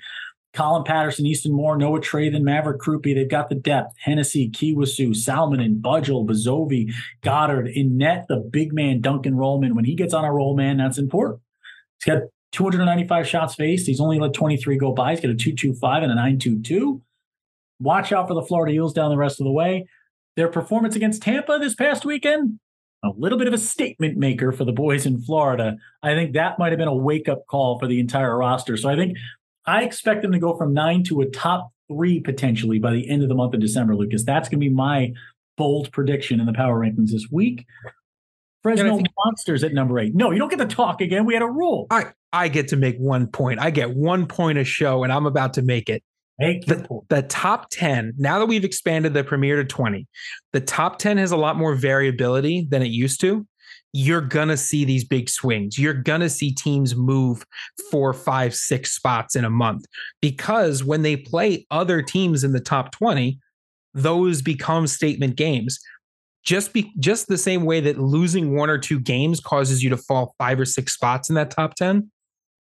[0.53, 3.13] Collin Patterson, Easton Moore, Noah Treyvin, Maverick Krupe.
[3.13, 3.93] They've got the depth.
[4.03, 6.91] Hennessy, Kiwisu, Salminen, Budgel, Bazovi,
[7.21, 7.67] Goddard.
[7.67, 9.75] In net, the big man, Duncan Rollman.
[9.75, 11.41] When he gets on a roll, man, that's important.
[12.03, 13.85] He's got 295 shots faced.
[13.85, 15.11] He's only let 23 go by.
[15.11, 17.01] He's got a 225 and a 922.
[17.79, 19.87] Watch out for the Florida Eels down the rest of the way.
[20.35, 22.59] Their performance against Tampa this past weekend,
[23.03, 25.77] a little bit of a statement maker for the boys in Florida.
[26.01, 28.77] I think that might have been a wake up call for the entire roster.
[28.77, 29.17] So I think
[29.69, 33.21] I expect them to go from nine to a top three potentially by the end
[33.23, 34.23] of the month of December, Lucas.
[34.23, 35.13] That's going to be my
[35.57, 37.65] bold prediction in the power rankings this week.
[38.63, 40.15] Fresno think- Monsters at number eight.
[40.15, 41.25] No, you don't get to talk again.
[41.25, 41.87] We had a rule.
[41.91, 43.59] I, I get to make one point.
[43.59, 46.03] I get one point a show, and I'm about to make it.
[46.39, 50.07] Make the, the top 10, now that we've expanded the premiere to 20,
[50.53, 53.45] the top 10 has a lot more variability than it used to
[53.93, 55.77] you're gonna see these big swings.
[55.77, 57.45] You're gonna see teams move
[57.89, 59.85] four, five, six spots in a month
[60.21, 63.39] because when they play other teams in the top 20,
[63.93, 65.79] those become statement games.
[66.43, 69.97] Just be just the same way that losing one or two games causes you to
[69.97, 72.09] fall five or six spots in that top 10.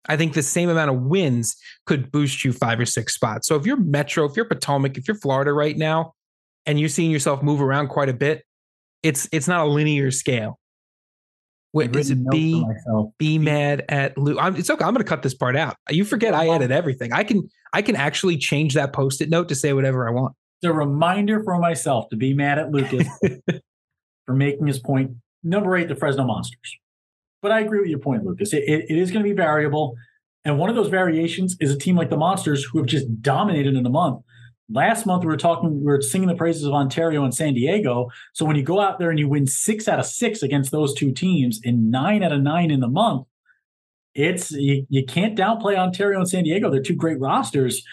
[0.08, 1.56] I think the same amount of wins
[1.86, 3.48] could boost you five or six spots.
[3.48, 6.14] So if you're Metro, if you're Potomac, if you're Florida right now,
[6.66, 8.44] and you're seeing yourself move around quite a bit,
[9.04, 10.60] it's it's not a linear scale
[11.72, 12.66] Wait, is it be
[13.20, 14.40] be mad at Lou?
[14.40, 14.84] I'm, it's okay.
[14.84, 15.76] I'm going to cut this part out.
[15.90, 17.14] You forget I edit everything.
[17.14, 20.36] I can I can actually change that post-it note to say whatever I want.
[20.62, 23.08] It's a reminder for myself to be mad at Lucas
[24.26, 25.12] for making his point.
[25.44, 26.78] Number eight, the Fresno Monsters.
[27.42, 28.52] But I agree with your point, Lucas.
[28.52, 29.96] It, it, it is going to be variable,
[30.44, 33.76] and one of those variations is a team like the Monsters who have just dominated
[33.76, 34.24] in a month
[34.72, 38.10] last month we were talking we were singing the praises of ontario and san diego.
[38.34, 40.94] So when you go out there and you win six out of six against those
[40.94, 43.26] two teams and nine out of nine in the month
[44.16, 46.70] it's you, you can't downplay ontario and san diego.
[46.70, 47.84] They're two great rosters.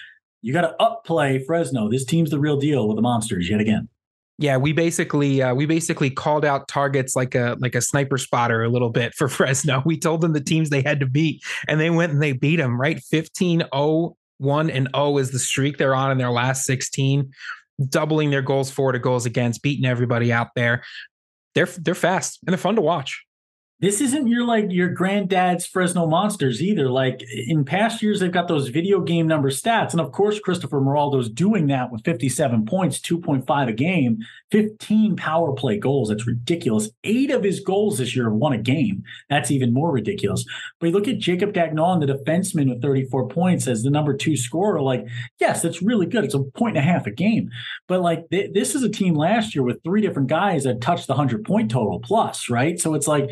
[0.42, 1.88] You got to upplay fresno.
[1.90, 3.88] This team's the real deal with the monsters yet again.
[4.38, 8.62] Yeah, we basically uh, we basically called out targets like a like a sniper spotter
[8.62, 9.82] a little bit for Fresno.
[9.84, 12.56] We told them the teams they had to beat, and they went and they beat
[12.56, 13.00] them right?
[13.12, 17.30] 15-0 one and oh is the streak they're on in their last 16,
[17.88, 20.82] doubling their goals for to goals against, beating everybody out there.
[21.54, 23.25] They're they're fast and they're fun to watch
[23.78, 26.88] this isn't your like your granddad's Fresno Monsters either.
[26.88, 29.92] Like in past years, they've got those video game number stats.
[29.92, 34.18] And of course, Christopher Moraldo's doing that with 57 points, 2.5 a game,
[34.50, 36.08] 15 power play goals.
[36.08, 36.88] That's ridiculous.
[37.04, 39.02] Eight of his goals this year have won a game.
[39.28, 40.46] That's even more ridiculous.
[40.80, 44.38] But you look at Jacob Gagnon, the defenseman with 34 points as the number two
[44.38, 44.80] scorer.
[44.80, 45.04] Like,
[45.38, 46.24] yes, that's really good.
[46.24, 47.50] It's a point and a half a game.
[47.88, 51.08] But like th- this is a team last year with three different guys that touched
[51.08, 52.80] the 100 point total plus, right?
[52.80, 53.28] So it's like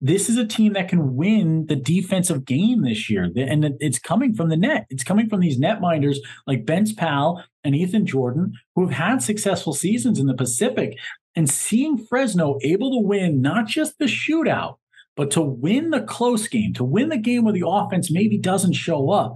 [0.00, 3.30] this is a team that can win the defensive game this year.
[3.36, 4.86] And it's coming from the net.
[4.88, 9.74] It's coming from these netminders like Ben's Pal and Ethan Jordan, who have had successful
[9.74, 10.96] seasons in the Pacific.
[11.36, 14.76] And seeing Fresno able to win not just the shootout,
[15.16, 18.72] but to win the close game, to win the game where the offense maybe doesn't
[18.72, 19.34] show up,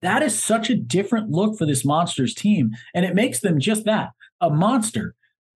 [0.00, 2.70] that is such a different look for this Monsters team.
[2.94, 4.10] And it makes them just that
[4.40, 5.14] a monster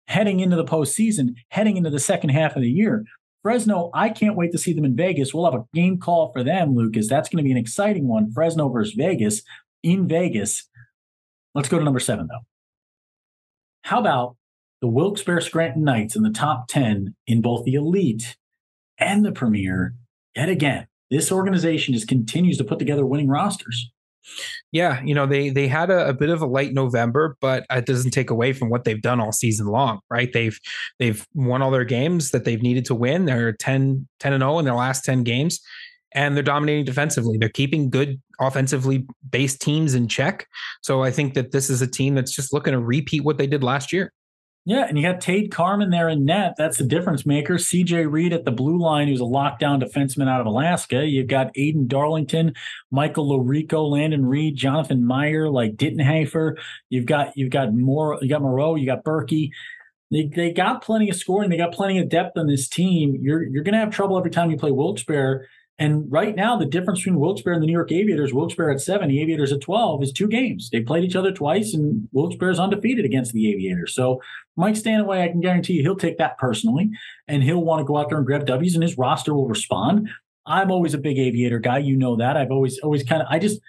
[0.08, 3.04] heading into the postseason, heading into the second half of the year.
[3.46, 5.32] Fresno, I can't wait to see them in Vegas.
[5.32, 7.08] We'll have a game call for them, Lucas.
[7.08, 8.32] That's going to be an exciting one.
[8.32, 9.44] Fresno versus Vegas
[9.84, 10.68] in Vegas.
[11.54, 12.44] Let's go to number seven, though.
[13.84, 14.36] How about
[14.82, 18.36] the Wilkes-Barre Scranton Knights in the top 10 in both the elite
[18.98, 19.94] and the premier?
[20.36, 23.92] Yet again, this organization just continues to put together winning rosters.
[24.72, 27.86] Yeah, you know, they they had a, a, bit of a late November, but it
[27.86, 30.32] doesn't take away from what they've done all season long, right?
[30.34, 30.60] They've
[31.00, 33.26] they've won all their games that they've needed to win.
[33.26, 35.60] They're 10 10 and 0 in their last 10 games
[36.16, 37.38] and they're dominating defensively.
[37.38, 40.48] They're keeping good offensively based teams in check.
[40.82, 43.48] So I think that this is a team that's just looking to repeat what they
[43.48, 44.12] did last year.
[44.68, 46.56] Yeah, and you got Tate Carmen there in net.
[46.58, 47.54] That's the difference maker.
[47.56, 51.06] CJ Reed at the blue line, who's a lockdown defenseman out of Alaska.
[51.06, 52.56] You've got Aiden Darlington,
[52.90, 56.58] Michael Lorico, Landon Reed, Jonathan Meyer, like Dittenhafer.
[56.90, 58.18] You've got you've got more.
[58.22, 58.74] You got Moreau.
[58.74, 59.52] You got Berkey.
[60.10, 61.52] They, they got plenty of scoring.
[61.52, 63.20] They got plenty of depth on this team.
[63.22, 65.48] You're you're to have trouble every time you play Wilkes-Barre
[65.78, 69.10] And right now, the difference between Wilkes-Barre and the New York Aviators, Wilkes-Barre at seven,
[69.10, 70.70] the Aviators at 12, is two games.
[70.70, 73.94] They played each other twice, and Wilkes-Barre is undefeated against the Aviators.
[73.94, 74.22] So
[74.56, 76.92] Mike Stanaway, I can guarantee you, he'll take that personally,
[77.28, 80.08] and he'll want to go out there and grab W's, and his roster will respond.
[80.46, 81.80] I'm always a big Aviator guy.
[81.80, 82.38] You know that.
[82.38, 83.60] I've always, always kind of, I just,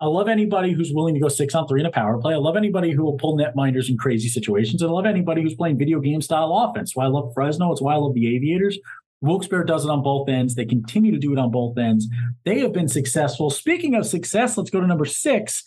[0.00, 2.34] I love anybody who's willing to go six on three in a power play.
[2.34, 4.82] I love anybody who will pull net netminders in crazy situations.
[4.82, 6.94] And I love anybody who's playing video game style offense.
[6.94, 7.72] Why I love Fresno.
[7.72, 8.78] It's why I love the Aviators.
[9.22, 10.54] Wilkes-Barre does it on both ends.
[10.54, 12.06] They continue to do it on both ends.
[12.44, 13.50] They have been successful.
[13.50, 15.62] Speaking of success, let's go to number six.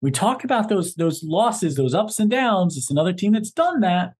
[0.00, 2.76] We talk about those those losses, those ups and downs.
[2.76, 4.14] It's another team that's done that.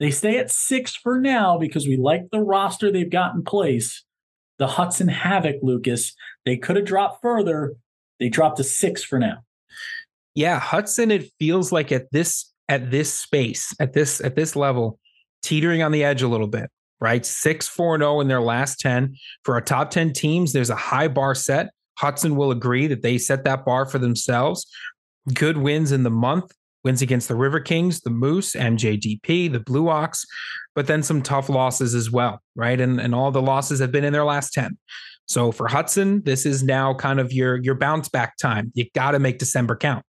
[0.00, 4.04] They stay at six for now because we like the roster they've got in place.
[4.58, 6.14] The Hudson Havoc, Lucas.
[6.44, 7.74] They could have dropped further.
[8.20, 9.38] They dropped to six for now.
[10.34, 11.10] Yeah, Hudson.
[11.10, 14.98] It feels like at this at this space at this at this level,
[15.42, 16.70] teetering on the edge a little bit
[17.04, 17.26] right?
[17.26, 19.14] 6 4 0 in their last 10.
[19.44, 21.68] For our top 10 teams, there's a high bar set.
[21.98, 24.66] Hudson will agree that they set that bar for themselves.
[25.34, 26.50] Good wins in the month,
[26.82, 30.24] wins against the River Kings, the Moose, MJDP, the Blue Ox,
[30.74, 32.80] but then some tough losses as well, right?
[32.80, 34.78] And, and all the losses have been in their last 10.
[35.26, 38.72] So for Hudson, this is now kind of your your bounce back time.
[38.74, 40.04] You got to make December count.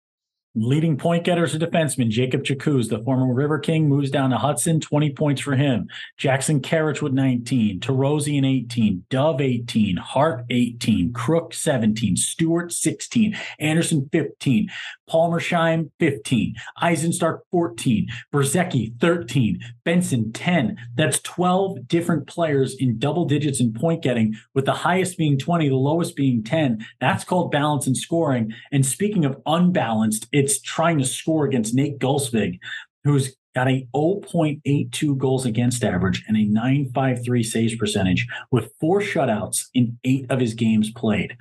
[0.57, 4.79] Leading point getters or defenseman, Jacob Chakuz, the former River King, moves down to Hudson,
[4.79, 5.89] 20 points for him.
[6.15, 14.07] Jackson Karich with 19, Tarosian 18, Dove 18, Hart 18, Crook 17, Stewart 16, Anderson
[14.13, 14.69] 15,
[15.09, 20.77] Palmersheim 15, Eisenstark 14, Berzecki 13, Benson 10.
[20.95, 25.69] That's 12 different players in double digits in point getting, with the highest being 20,
[25.69, 26.85] the lowest being 10.
[26.99, 28.53] That's called balance and scoring.
[28.71, 32.59] And speaking of unbalanced, it's trying to score against Nate Gulsvig,
[33.03, 39.67] who's got a 0.82 goals against average and a 953 saves percentage with four shutouts
[39.73, 41.37] in eight of his games played.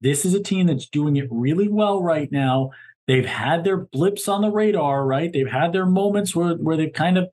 [0.00, 2.70] This is a team that's doing it really well right now.
[3.12, 5.32] They've had their blips on the radar, right?
[5.32, 7.28] They've had their moments where, where they've kind of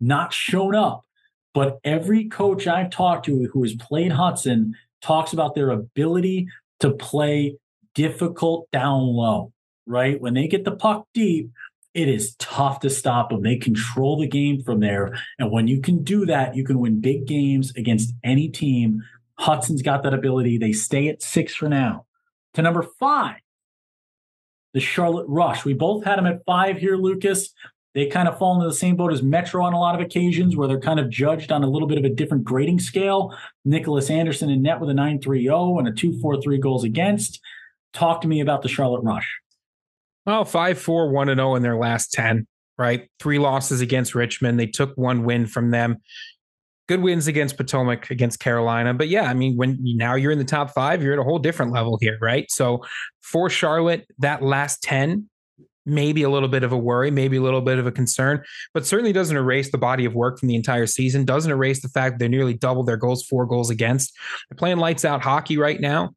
[0.00, 1.04] not shown up.
[1.52, 6.46] But every coach I've talked to who has played Hudson talks about their ability
[6.80, 7.56] to play
[7.94, 9.52] difficult down low
[9.88, 10.20] right?
[10.20, 11.50] When they get the puck deep,
[11.94, 13.42] it is tough to stop them.
[13.42, 15.18] They control the game from there.
[15.38, 19.02] And when you can do that, you can win big games against any team.
[19.38, 20.58] Hudson's got that ability.
[20.58, 22.04] They stay at six for now.
[22.54, 23.36] To number five,
[24.78, 25.64] the Charlotte Rush.
[25.64, 27.52] We both had them at five here, Lucas.
[27.94, 30.54] They kind of fall into the same boat as Metro on a lot of occasions,
[30.54, 33.36] where they're kind of judged on a little bit of a different grading scale.
[33.64, 37.40] Nicholas Anderson in net with a 9.30 and a 2.43 goals against.
[37.92, 39.28] Talk to me about the Charlotte Rush.
[40.26, 43.10] Well, 5 4 1 0 in their last 10, right?
[43.18, 44.60] Three losses against Richmond.
[44.60, 45.96] They took one win from them.
[46.88, 48.94] Good wins against Potomac, against Carolina.
[48.94, 51.38] But yeah, I mean, when now you're in the top five, you're at a whole
[51.38, 52.50] different level here, right?
[52.50, 52.84] So
[53.20, 55.28] for Charlotte, that last 10,
[55.84, 58.42] maybe a little bit of a worry, maybe a little bit of a concern,
[58.74, 61.88] but certainly doesn't erase the body of work from the entire season, doesn't erase the
[61.88, 64.14] fact that they're nearly double their goals, four goals against.
[64.48, 66.14] They're playing lights out hockey right now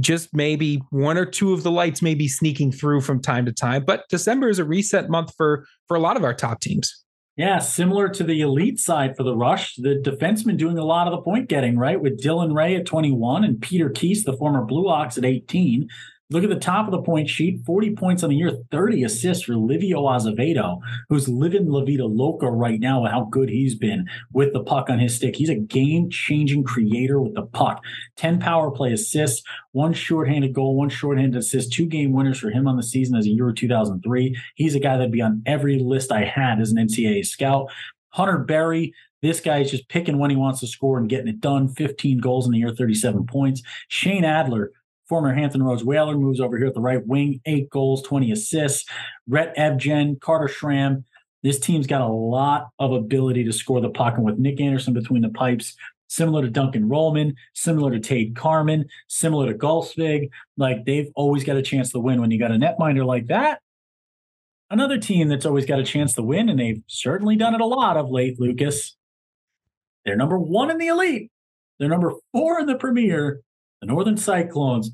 [0.00, 3.52] just maybe one or two of the lights may be sneaking through from time to
[3.52, 3.84] time.
[3.84, 7.03] But December is a reset month for for a lot of our top teams.
[7.36, 11.10] Yeah, similar to the elite side for the Rush, the defenseman doing a lot of
[11.10, 12.00] the point getting, right?
[12.00, 15.88] With Dylan Ray at 21 and Peter Keese, the former Blue Ox, at 18.
[16.30, 19.44] Look at the top of the point sheet 40 points on the year, 30 assists
[19.44, 24.06] for Livio Azevedo, who's living La Vida Loca right now with how good he's been
[24.32, 25.36] with the puck on his stick.
[25.36, 27.84] He's a game changing creator with the puck.
[28.16, 32.66] 10 power play assists, one shorthanded goal, one shorthanded assist, two game winners for him
[32.66, 34.34] on the season as a Euro 2003.
[34.54, 37.70] He's a guy that'd be on every list I had as an NCAA scout.
[38.08, 41.40] Hunter Berry, this guy is just picking when he wants to score and getting it
[41.40, 41.68] done.
[41.68, 43.62] 15 goals in the year, 37 points.
[43.88, 44.72] Shane Adler,
[45.08, 48.88] former Hampton Roads Whaler, moves over here at the right wing, eight goals, 20 assists.
[49.28, 51.04] Rhett Evgen, Carter Schramm.
[51.42, 54.14] This team's got a lot of ability to score the puck.
[54.16, 55.76] And with Nick Anderson between the pipes,
[56.08, 61.56] similar to Duncan Rollman, similar to Tate Carmen, similar to Gulsvig, like they've always got
[61.56, 63.60] a chance to win when you got a netminder like that.
[64.70, 67.66] Another team that's always got a chance to win, and they've certainly done it a
[67.66, 68.96] lot of late, Lucas.
[70.04, 71.30] They're number one in the elite.
[71.78, 73.40] They're number four in the premier
[73.84, 74.90] the Northern Cyclones,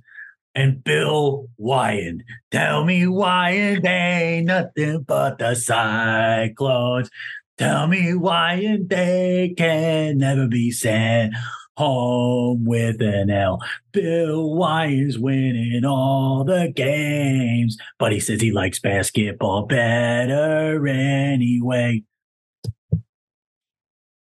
[0.55, 2.21] and Bill Wyan.
[2.51, 7.09] Tell me why it ain't nothing but the Cyclones.
[7.57, 11.35] Tell me why and they can never be sent
[11.77, 13.61] home with an L.
[13.93, 22.03] Bill Wyan's winning all the games, but he says he likes basketball better anyway.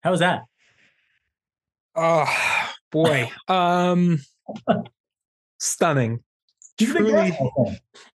[0.01, 0.43] How was that?
[1.95, 2.25] Oh
[2.91, 3.31] boy.
[3.47, 4.19] Um
[5.59, 6.19] stunning.
[6.79, 7.35] Truly,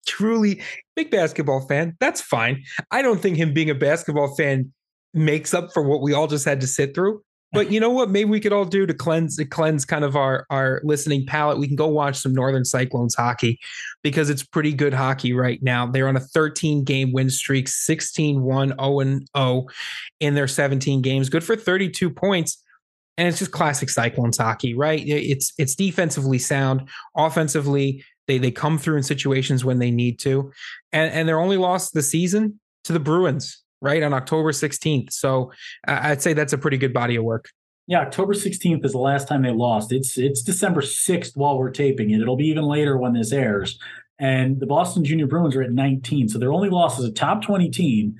[0.07, 0.61] truly
[0.95, 1.97] big basketball fan.
[1.99, 2.63] That's fine.
[2.91, 4.71] I don't think him being a basketball fan
[5.13, 7.21] makes up for what we all just had to sit through.
[7.53, 8.09] But you know what?
[8.09, 11.59] Maybe we could all do to cleanse cleanse kind of our our listening palate.
[11.59, 13.59] We can go watch some Northern Cyclones hockey
[14.01, 15.85] because it's pretty good hockey right now.
[15.85, 19.65] They're on a 13 game win streak, 16 1 0 0
[20.19, 21.29] in their 17 games.
[21.29, 22.62] Good for 32 points.
[23.17, 25.01] And it's just classic Cyclones hockey, right?
[25.05, 30.51] It's it's defensively sound, offensively they they come through in situations when they need to,
[30.91, 35.11] and and they're only lost the season to the Bruins right on October 16th.
[35.11, 35.51] So
[35.87, 37.49] I'd say that's a pretty good body of work.
[37.85, 39.91] Yeah, October 16th is the last time they lost.
[39.91, 42.21] It's it's December 6th while we're taping it.
[42.21, 43.77] It'll be even later when this airs.
[44.19, 46.29] And the Boston Junior Bruins are at 19.
[46.29, 48.15] So their only loss is a top 20 team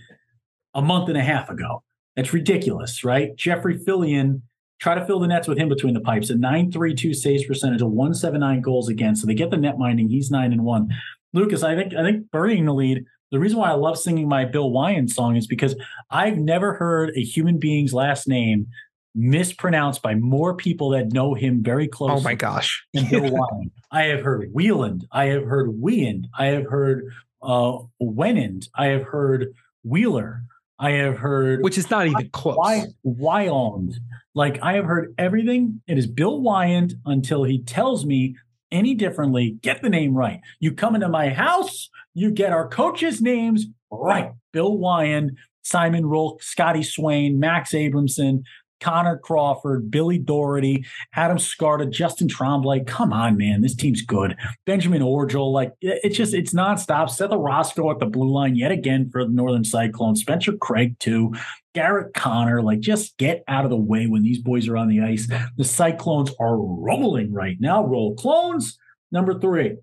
[0.73, 1.81] a month and a half ago.
[2.15, 3.35] That's ridiculous, right?
[3.37, 4.41] Jeffrey Fillion,
[4.83, 6.29] try to fill the nets with him between the pipes.
[6.29, 9.21] A 932 saves percentage, a 179 goals against.
[9.21, 10.09] So they get the net minding.
[10.09, 10.89] He's nine and one.
[11.31, 14.45] Lucas, I think I think burying the lead the reason why I love singing my
[14.45, 15.75] Bill Wyand song is because
[16.11, 18.67] I've never heard a human being's last name
[19.15, 22.17] mispronounced by more people that know him very closely.
[22.17, 22.85] Oh my gosh.
[22.93, 23.71] than Bill Wyand.
[23.91, 25.07] I have heard Wieland.
[25.11, 26.27] I have heard Weand.
[26.37, 27.11] I have heard
[27.41, 28.67] uh Wenand.
[28.75, 29.47] I have heard
[29.83, 30.43] Wheeler.
[30.77, 32.55] I have heard Which is not even close.
[32.55, 33.95] Why Wyond.
[34.35, 35.81] Like I have heard everything.
[35.87, 38.35] It is Bill Wyand until he tells me
[38.71, 40.41] any differently, get the name right.
[40.59, 44.31] You come into my house, you get our coaches' names right.
[44.51, 48.43] Bill Wyand, Simon Rolk, Scotty Swain, Max Abramson,
[48.83, 52.81] Connor Crawford, Billy Doherty, Adam Scarta, Justin Tremblay.
[52.85, 53.61] Come on, man.
[53.61, 54.35] This team's good.
[54.65, 55.51] Benjamin Orgel.
[55.51, 57.09] Like, it's just, it's nonstop.
[57.09, 60.19] Seth Roscoe at the blue line yet again for the Northern Cyclones.
[60.21, 61.33] Spencer Craig, too.
[61.73, 62.61] Garrett Connor.
[62.61, 65.27] Like, just get out of the way when these boys are on the ice.
[65.57, 67.85] The Cyclones are rolling right now.
[67.85, 68.77] Roll clones.
[69.11, 69.77] Number three.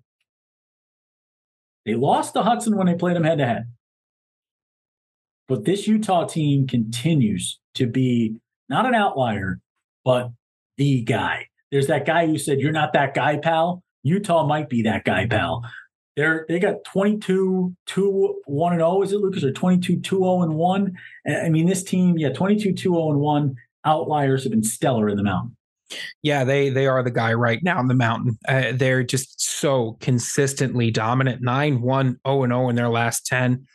[1.85, 3.63] They lost to Hudson when they played them head to head.
[5.47, 8.35] But this Utah team continues to be
[8.71, 9.59] not an outlier,
[10.03, 10.31] but
[10.77, 11.47] the guy.
[11.71, 13.83] There's that guy who said, You're not that guy, pal.
[14.01, 15.63] Utah might be that guy, pal.
[16.17, 20.41] They're they got 22 2 1 and 0 is it Lucas or 22 2 0
[20.41, 23.55] and 1 I mean this team yeah 22 2 0 and 1
[23.85, 25.55] outliers have been stellar in the mountain.
[26.21, 28.37] Yeah they they are the guy right now in the mountain.
[28.45, 31.41] Uh, they're just so consistently dominant.
[31.41, 33.65] 9 1 0 and 0 in their last 10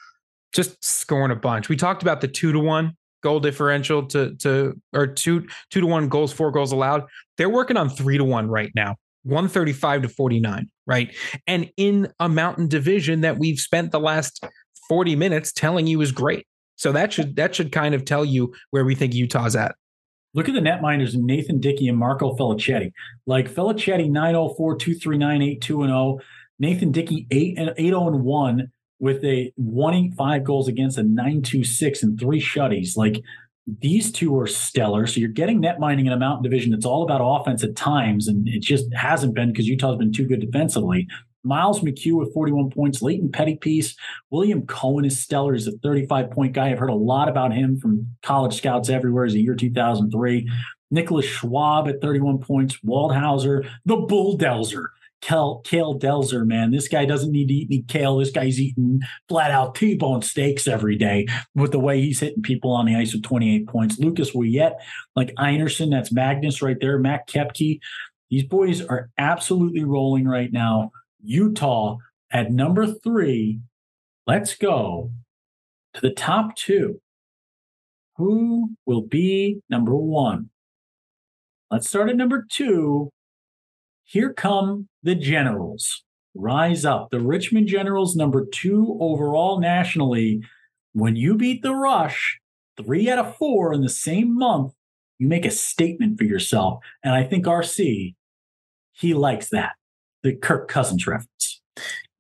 [0.53, 1.71] just scoring a bunch.
[1.71, 5.87] We talked about the 2 to 1 goal differential to to or two two to
[5.87, 7.05] one goals, four goals allowed.
[7.39, 11.15] They're working on three to one right now, 135 to 49, right?
[11.47, 14.45] And in a mountain division that we've spent the last
[14.89, 16.47] 40 minutes telling you is great.
[16.77, 19.75] So that should that should kind of tell you where we think Utah's at.
[20.35, 22.93] Look at the net netminders Nathan Dickey and Marco Felicetti.
[23.27, 26.19] Like Felicetti 904 239 82 and 0.
[26.59, 32.19] Nathan Dickey 8 and 8 0 1 with a 185 goals against a 926 and
[32.19, 32.97] three shutties.
[32.97, 33.23] Like
[33.81, 35.07] these two are stellar.
[35.07, 36.73] So you're getting net mining in a mountain division.
[36.73, 40.27] It's all about offense at times, and it just hasn't been because Utah's been too
[40.27, 41.07] good defensively.
[41.43, 43.95] Miles McHugh with 41 points, Leighton Pettypiece,
[44.31, 45.55] William Cohen is stellar.
[45.55, 46.71] He's a 35 point guy.
[46.71, 49.27] I've heard a lot about him from college scouts everywhere.
[49.27, 50.49] He's a year 2003.
[50.91, 54.87] Nicholas Schwab at 31 points, Waldhauser, the Bull Delzer
[55.21, 56.71] Kel, Cale Delzer, man.
[56.71, 58.19] This guy doesn't need to eat any kale.
[58.19, 62.73] This guy's eating flat out T-bone steaks every day with the way he's hitting people
[62.73, 63.99] on the ice with 28 points.
[63.99, 64.77] Lucas Ouellette,
[65.15, 67.81] like Einerson, that's Magnus right there, Matt Kepke.
[68.31, 70.91] These boys are absolutely rolling right now.
[71.23, 71.97] Utah
[72.31, 73.61] at number three.
[74.27, 75.11] Let's go
[75.95, 77.01] to the top two.
[78.17, 80.51] Who will be number one?
[81.71, 83.11] Let's start at number two
[84.07, 86.03] here come the Generals.
[86.35, 87.09] Rise up.
[87.11, 90.43] The Richmond Generals, number two overall nationally.
[90.93, 92.39] When you beat the Rush,
[92.77, 94.73] three out of four in the same month,
[95.19, 96.81] you make a statement for yourself.
[97.05, 98.15] And I think RC,
[98.93, 99.73] he likes that.
[100.23, 101.63] The Kirk Cousins reference.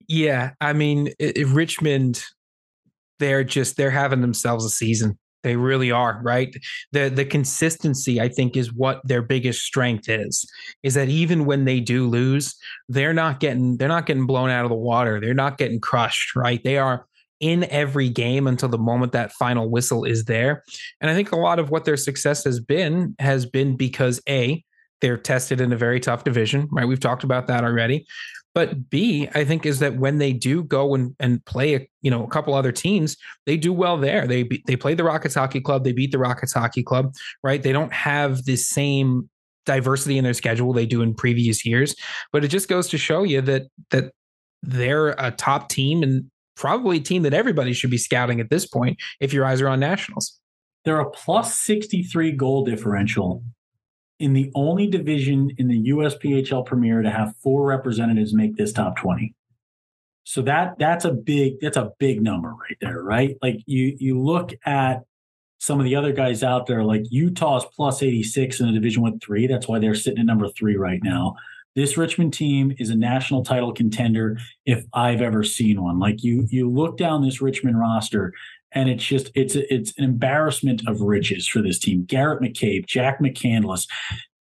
[0.08, 0.52] Yeah.
[0.60, 2.24] I mean, Richmond,
[3.18, 5.18] they're just, they're having themselves a season.
[5.46, 6.52] They really are, right?
[6.90, 10.44] The the consistency, I think, is what their biggest strength is.
[10.82, 12.56] Is that even when they do lose,
[12.88, 15.20] they're not getting they're not getting blown out of the water.
[15.20, 16.60] They're not getting crushed, right?
[16.64, 17.06] They are
[17.38, 20.64] in every game until the moment that final whistle is there.
[21.00, 24.64] And I think a lot of what their success has been has been because A,
[25.00, 26.88] they're tested in a very tough division, right?
[26.88, 28.04] We've talked about that already.
[28.56, 32.10] But B, I think is that when they do go and, and play, a, you
[32.10, 34.26] know, a couple other teams, they do well there.
[34.26, 37.12] They they play the Rockets Hockey Club, they beat the Rockets Hockey Club,
[37.44, 37.62] right?
[37.62, 39.28] They don't have the same
[39.66, 41.94] diversity in their schedule they do in previous years.
[42.32, 44.12] But it just goes to show you that that
[44.62, 46.24] they're a top team and
[46.56, 49.68] probably a team that everybody should be scouting at this point if your eyes are
[49.68, 50.40] on nationals.
[50.86, 53.42] They're a plus 63 goal differential
[54.18, 58.96] in the only division in the USPHL Premier to have four representatives make this top
[58.96, 59.34] 20.
[60.24, 63.36] So that that's a big that's a big number right there, right?
[63.42, 65.04] Like you you look at
[65.58, 69.20] some of the other guys out there, like Utah's plus 86 in a division with
[69.22, 69.46] three.
[69.46, 71.36] That's why they're sitting at number three right now.
[71.76, 75.98] This Richmond team is a national title contender if I've ever seen one.
[75.98, 78.32] Like you you look down this Richmond roster
[78.72, 82.04] and it's just it's it's an embarrassment of riches for this team.
[82.04, 83.86] Garrett McCabe, Jack McCandless,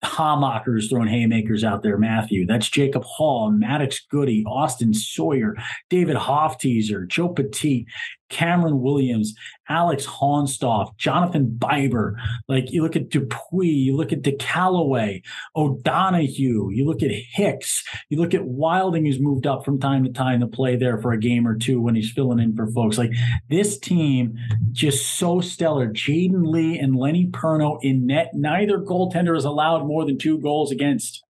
[0.05, 2.47] Hamacher's throwing haymakers out there, Matthew.
[2.47, 5.57] That's Jacob Hall, Maddox Goody, Austin Sawyer,
[5.89, 7.87] David Hofteaser, Joe Petit,
[8.31, 9.35] Cameron Williams,
[9.69, 12.15] Alex Honstoff, Jonathan Biber.
[12.49, 15.23] Like you look at Dupuis, you look at DeCallaway,
[15.55, 20.11] O'Donohue, you look at Hicks, you look at Wilding, who's moved up from time to
[20.11, 22.97] time to play there for a game or two when he's filling in for folks.
[22.97, 23.13] Like
[23.49, 24.39] this team,
[24.73, 25.89] just so stellar.
[25.89, 28.31] Jaden Lee and Lenny Perno in net.
[28.35, 31.25] Neither goaltender has allowed more than two goals against.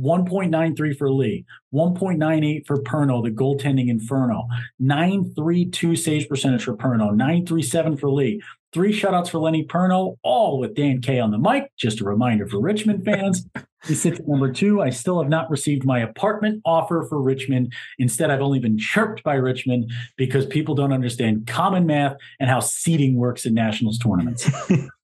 [0.00, 1.44] 1.93 for Lee,
[1.74, 4.46] 1.98 for Perno, the goaltending inferno,
[4.78, 8.40] 932 save percentage for Perno, 937 for Lee,
[8.72, 11.72] three shutouts for Lenny Perno, all with Dan K on the mic.
[11.76, 13.46] Just a reminder for Richmond fans.
[13.86, 14.82] He sits at number two.
[14.82, 17.72] I still have not received my apartment offer for Richmond.
[17.98, 22.60] Instead, I've only been chirped by Richmond because people don't understand common math and how
[22.60, 24.50] seating works in nationals tournaments.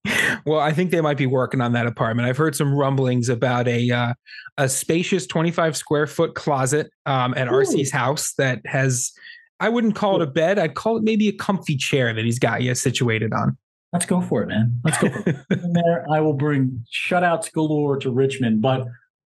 [0.44, 2.28] well, I think they might be working on that apartment.
[2.28, 4.14] I've heard some rumblings about a uh,
[4.58, 7.52] a spacious 25 square foot closet um, at Ooh.
[7.52, 9.12] RC's house that has
[9.60, 10.58] I wouldn't call it a bed.
[10.58, 13.56] I'd call it maybe a comfy chair that he's got you situated on.
[13.92, 14.80] Let's go for it, man.
[14.84, 15.08] Let's go.
[15.48, 18.60] there, I will bring shutouts galore to Richmond.
[18.60, 18.86] But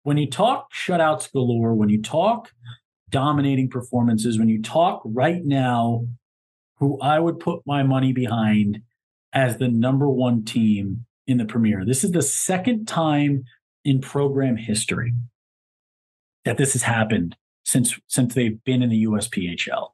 [0.03, 2.51] when you talk shutouts galore, when you talk
[3.11, 6.07] dominating performances, when you talk right now,
[6.79, 8.81] who I would put my money behind
[9.37, 11.85] as the number one team in the Premier.
[11.85, 13.45] This is the second time
[13.85, 15.13] in program history
[16.45, 19.91] that this has happened since since they've been in the USPHL.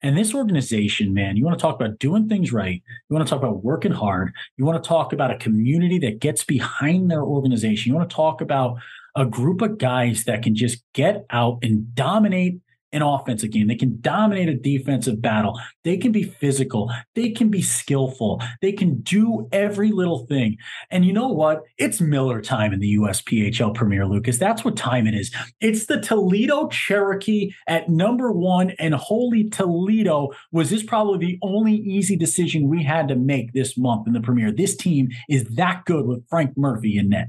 [0.00, 2.82] And this organization, man, you want to talk about doing things right.
[3.08, 4.32] You want to talk about working hard.
[4.56, 7.90] You want to talk about a community that gets behind their organization.
[7.90, 8.76] You want to talk about
[9.16, 12.60] a group of guys that can just get out and dominate
[12.94, 13.66] an offensive game.
[13.66, 15.60] They can dominate a defensive battle.
[15.82, 16.90] They can be physical.
[17.14, 18.40] They can be skillful.
[18.62, 20.56] They can do every little thing.
[20.90, 21.62] And you know what?
[21.76, 24.38] It's Miller time in the USPHL Premier, Lucas.
[24.38, 25.34] That's what time it is.
[25.60, 28.70] It's the Toledo Cherokee at number one.
[28.78, 33.76] And holy Toledo, was this probably the only easy decision we had to make this
[33.76, 34.52] month in the Premier?
[34.52, 37.28] This team is that good with Frank Murphy in net.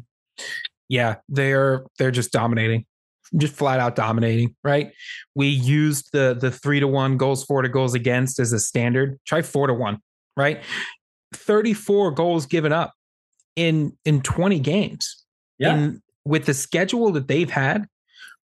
[0.88, 2.86] Yeah, they're they're just dominating
[3.38, 4.92] just flat out dominating, right?
[5.34, 9.20] We used the the three to one goals for to goals against as a standard.
[9.26, 10.00] Try four to one,
[10.38, 10.62] right?
[11.34, 12.94] 34 goals given up
[13.56, 15.24] in in 20 games.
[15.58, 15.76] Yeah.
[15.76, 17.86] In, with the schedule that they've had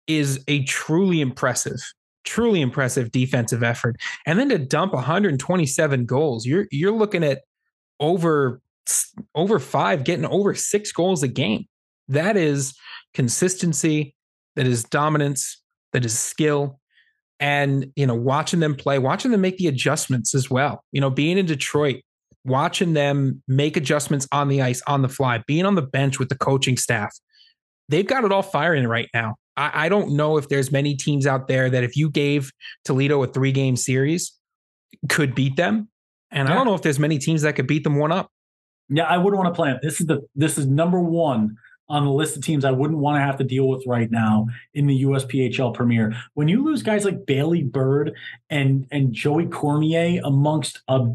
[0.06, 1.80] is a truly impressive,
[2.24, 3.96] truly impressive defensive effort.
[4.26, 7.42] And then to dump 127 goals, you're you're looking at
[8.00, 8.60] over
[9.34, 11.66] over five, getting over six goals a game.
[12.08, 12.74] That is
[13.14, 14.14] consistency
[14.56, 16.78] that is dominance, that is skill.
[17.38, 20.84] And, you know, watching them play, watching them make the adjustments as well.
[20.92, 22.02] You know, being in Detroit,
[22.44, 26.28] watching them make adjustments on the ice, on the fly, being on the bench with
[26.28, 27.16] the coaching staff,
[27.88, 29.36] they've got it all firing right now.
[29.56, 32.50] I, I don't know if there's many teams out there that if you gave
[32.84, 34.32] Toledo a three game series
[35.08, 35.88] could beat them.
[36.30, 36.54] And yeah.
[36.54, 38.30] I don't know if there's many teams that could beat them one up.
[38.88, 39.78] Yeah, I wouldn't want to play them.
[39.82, 41.56] This is the this is number one
[41.90, 44.46] on the list of teams I wouldn't want to have to deal with right now
[44.74, 46.14] in the USPHL Premier.
[46.34, 48.14] When you lose guys like Bailey Bird
[48.48, 51.08] and and Joey Cormier amongst a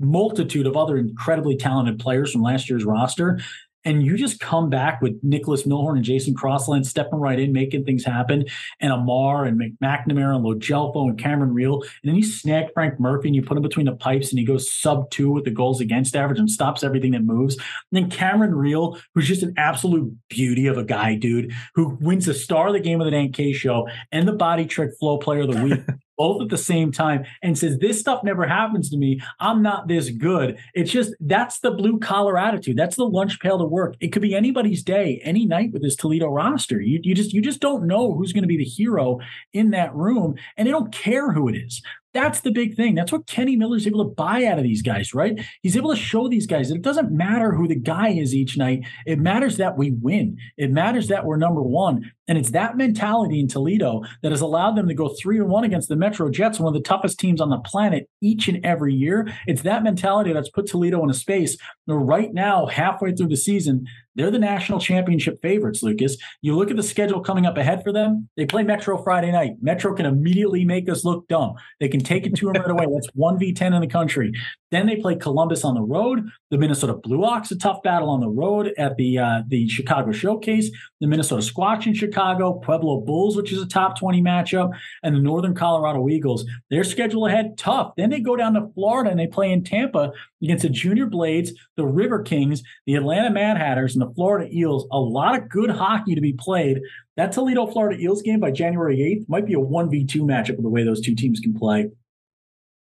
[0.00, 3.40] multitude of other incredibly talented players from last year's roster,
[3.88, 7.84] and you just come back with Nicholas Milhorn and Jason Crossland stepping right in, making
[7.84, 8.44] things happen,
[8.80, 13.28] and Amar and McNamara and Logelfo and Cameron Real, and then you snag Frank Murphy
[13.28, 15.80] and you put him between the pipes and he goes sub two with the goals
[15.80, 17.56] against average and stops everything that moves.
[17.56, 22.26] And then Cameron Real, who's just an absolute beauty of a guy, dude, who wins
[22.26, 25.40] the star of the game of the NK show and the body trick flow player
[25.40, 25.80] of the week.
[26.18, 29.20] both at the same time and says, This stuff never happens to me.
[29.40, 30.58] I'm not this good.
[30.74, 32.76] It's just that's the blue collar attitude.
[32.76, 33.94] That's the lunch pail to work.
[34.00, 36.80] It could be anybody's day, any night with this Toledo roster.
[36.80, 39.20] You, you just you just don't know who's going to be the hero
[39.52, 40.34] in that room.
[40.56, 41.80] And they don't care who it is.
[42.14, 42.94] That's the big thing.
[42.94, 45.38] That's what Kenny Miller's able to buy out of these guys, right?
[45.62, 48.56] He's able to show these guys that it doesn't matter who the guy is each
[48.56, 48.80] night.
[49.06, 50.38] It matters that we win.
[50.56, 52.10] It matters that we're number one.
[52.26, 55.64] And it's that mentality in Toledo that has allowed them to go three and one
[55.64, 58.94] against the Metro Jets, one of the toughest teams on the planet each and every
[58.94, 59.32] year.
[59.46, 61.56] It's that mentality that's put Toledo in a space
[61.86, 63.86] where right now, halfway through the season,
[64.18, 66.16] they're the national championship favorites, Lucas.
[66.42, 68.28] You look at the schedule coming up ahead for them.
[68.36, 69.52] They play Metro Friday night.
[69.62, 71.54] Metro can immediately make us look dumb.
[71.78, 72.86] They can take it to them right away.
[72.92, 74.32] That's 1v10 in the country.
[74.70, 76.28] Then they play Columbus on the road.
[76.50, 80.10] The Minnesota Blue Ox, a tough battle on the road at the uh, the Chicago
[80.10, 80.70] Showcase.
[81.00, 84.72] The Minnesota Squatch in Chicago, Pueblo Bulls, which is a top 20 matchup,
[85.04, 86.44] and the Northern Colorado Eagles.
[86.70, 87.92] Their schedule ahead, tough.
[87.96, 90.10] Then they go down to Florida and they play in Tampa
[90.42, 94.86] against the Junior Blades, the River Kings, the Atlanta Mad Hatters, and the Florida Eels.
[94.92, 96.80] A lot of good hockey to be played.
[97.16, 100.68] That Toledo Florida Eels game by January 8th might be a 1v2 matchup of the
[100.68, 101.90] way those two teams can play.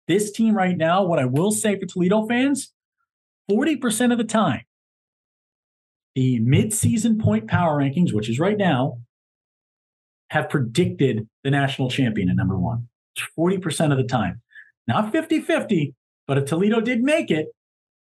[0.07, 2.71] This team right now, what I will say for Toledo fans,
[3.49, 4.61] 40% of the time,
[6.13, 8.99] the midseason point power rankings, which is right now,
[10.29, 12.87] have predicted the national champion at number one.
[13.37, 14.41] 40% of the time.
[14.87, 15.93] Not 50 50,
[16.27, 17.47] but if Toledo did make it,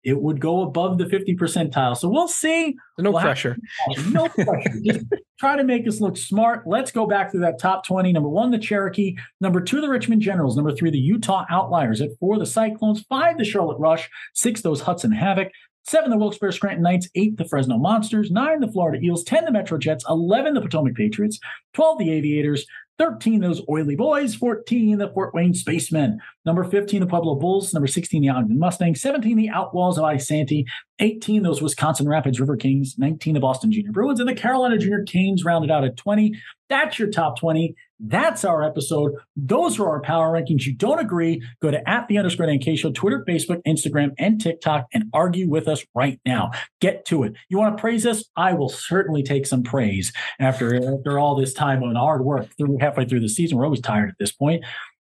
[0.04, 1.96] it would go above the 50 percentile.
[1.96, 2.76] So we'll see.
[2.98, 3.56] No we'll pressure.
[4.10, 4.80] no pressure.
[4.84, 5.06] Just
[5.38, 6.62] try to make us look smart.
[6.66, 8.12] Let's go back through that top 20.
[8.12, 9.16] Number one, the Cherokee.
[9.40, 10.56] Number two, the Richmond Generals.
[10.56, 12.00] Number three, the Utah Outliers.
[12.00, 13.04] At four, the Cyclones.
[13.08, 14.08] Five, the Charlotte Rush.
[14.34, 15.48] Six, those Hudson Havoc.
[15.84, 17.08] Seven, the Wilkes-Barre Scranton Knights.
[17.14, 18.30] Eight, the Fresno Monsters.
[18.30, 19.24] Nine, the Florida Eels.
[19.24, 20.04] Ten, the Metro Jets.
[20.08, 21.38] Eleven, the Potomac Patriots.
[21.72, 22.66] Twelve, the Aviators.
[22.98, 24.34] 13, those oily boys.
[24.34, 26.20] 14, the Fort Wayne Spacemen.
[26.44, 27.72] Number 15, the Pueblo Bulls.
[27.72, 29.00] Number 16, the Ogden Mustangs.
[29.00, 30.64] 17, the Outlaws of Isanti.
[30.98, 32.96] 18, those Wisconsin Rapids River Kings.
[32.98, 34.20] 19, the Boston Junior Bruins.
[34.20, 36.34] And the Carolina Junior Canes rounded out at 20.
[36.68, 37.74] That's your top 20.
[38.00, 39.12] That's our episode.
[39.36, 40.64] Those are our power rankings.
[40.64, 41.42] You don't agree?
[41.60, 45.66] Go to at the underscore NK show, Twitter, Facebook, Instagram, and TikTok and argue with
[45.66, 46.52] us right now.
[46.80, 47.34] Get to it.
[47.48, 48.24] You want to praise us?
[48.36, 52.78] I will certainly take some praise after, after all this time on hard work through
[52.80, 53.58] halfway through the season.
[53.58, 54.64] We're always tired at this point.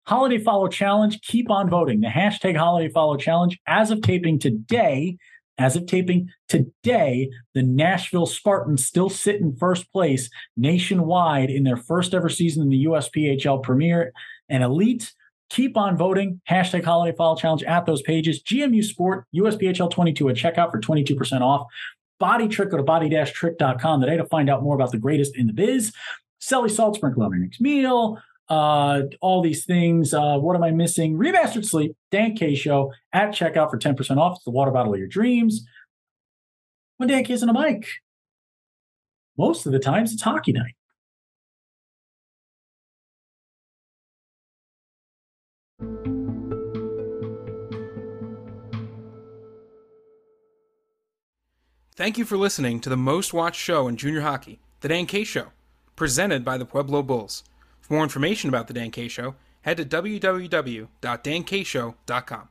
[0.05, 1.19] Holiday Follow Challenge.
[1.21, 2.01] Keep on voting.
[2.01, 5.17] The hashtag Holiday Follow Challenge, as of taping today,
[5.57, 11.77] as of taping today, the Nashville Spartans still sit in first place nationwide in their
[11.77, 14.11] first ever season in the USPHL Premier
[14.49, 15.13] and Elite.
[15.49, 16.41] Keep on voting.
[16.49, 18.41] Hashtag Holiday Follow Challenge at those pages.
[18.43, 21.67] GMU Sport, USPHL 22 at checkout for 22% off.
[22.19, 25.53] Body Trick, go to body-trick.com today to find out more about the greatest in the
[25.53, 25.93] biz.
[26.41, 28.19] Selly Salt Sprinkle on your next meal
[28.49, 30.13] uh, all these things.
[30.13, 31.17] Uh, what am I missing?
[31.17, 34.37] Remastered Sleep, Dan K Show at checkout for 10% off.
[34.37, 35.65] It's the water bottle of your dreams.
[36.97, 37.87] One Dan K's on a mic.
[39.37, 40.75] Most of the times it's hockey night.
[51.97, 55.23] Thank you for listening to the most watched show in junior hockey, The Dan K
[55.23, 55.47] Show,
[55.95, 57.43] presented by the Pueblo Bulls.
[57.85, 62.49] For more information about The Dan K Show, head to www.dankshow.com.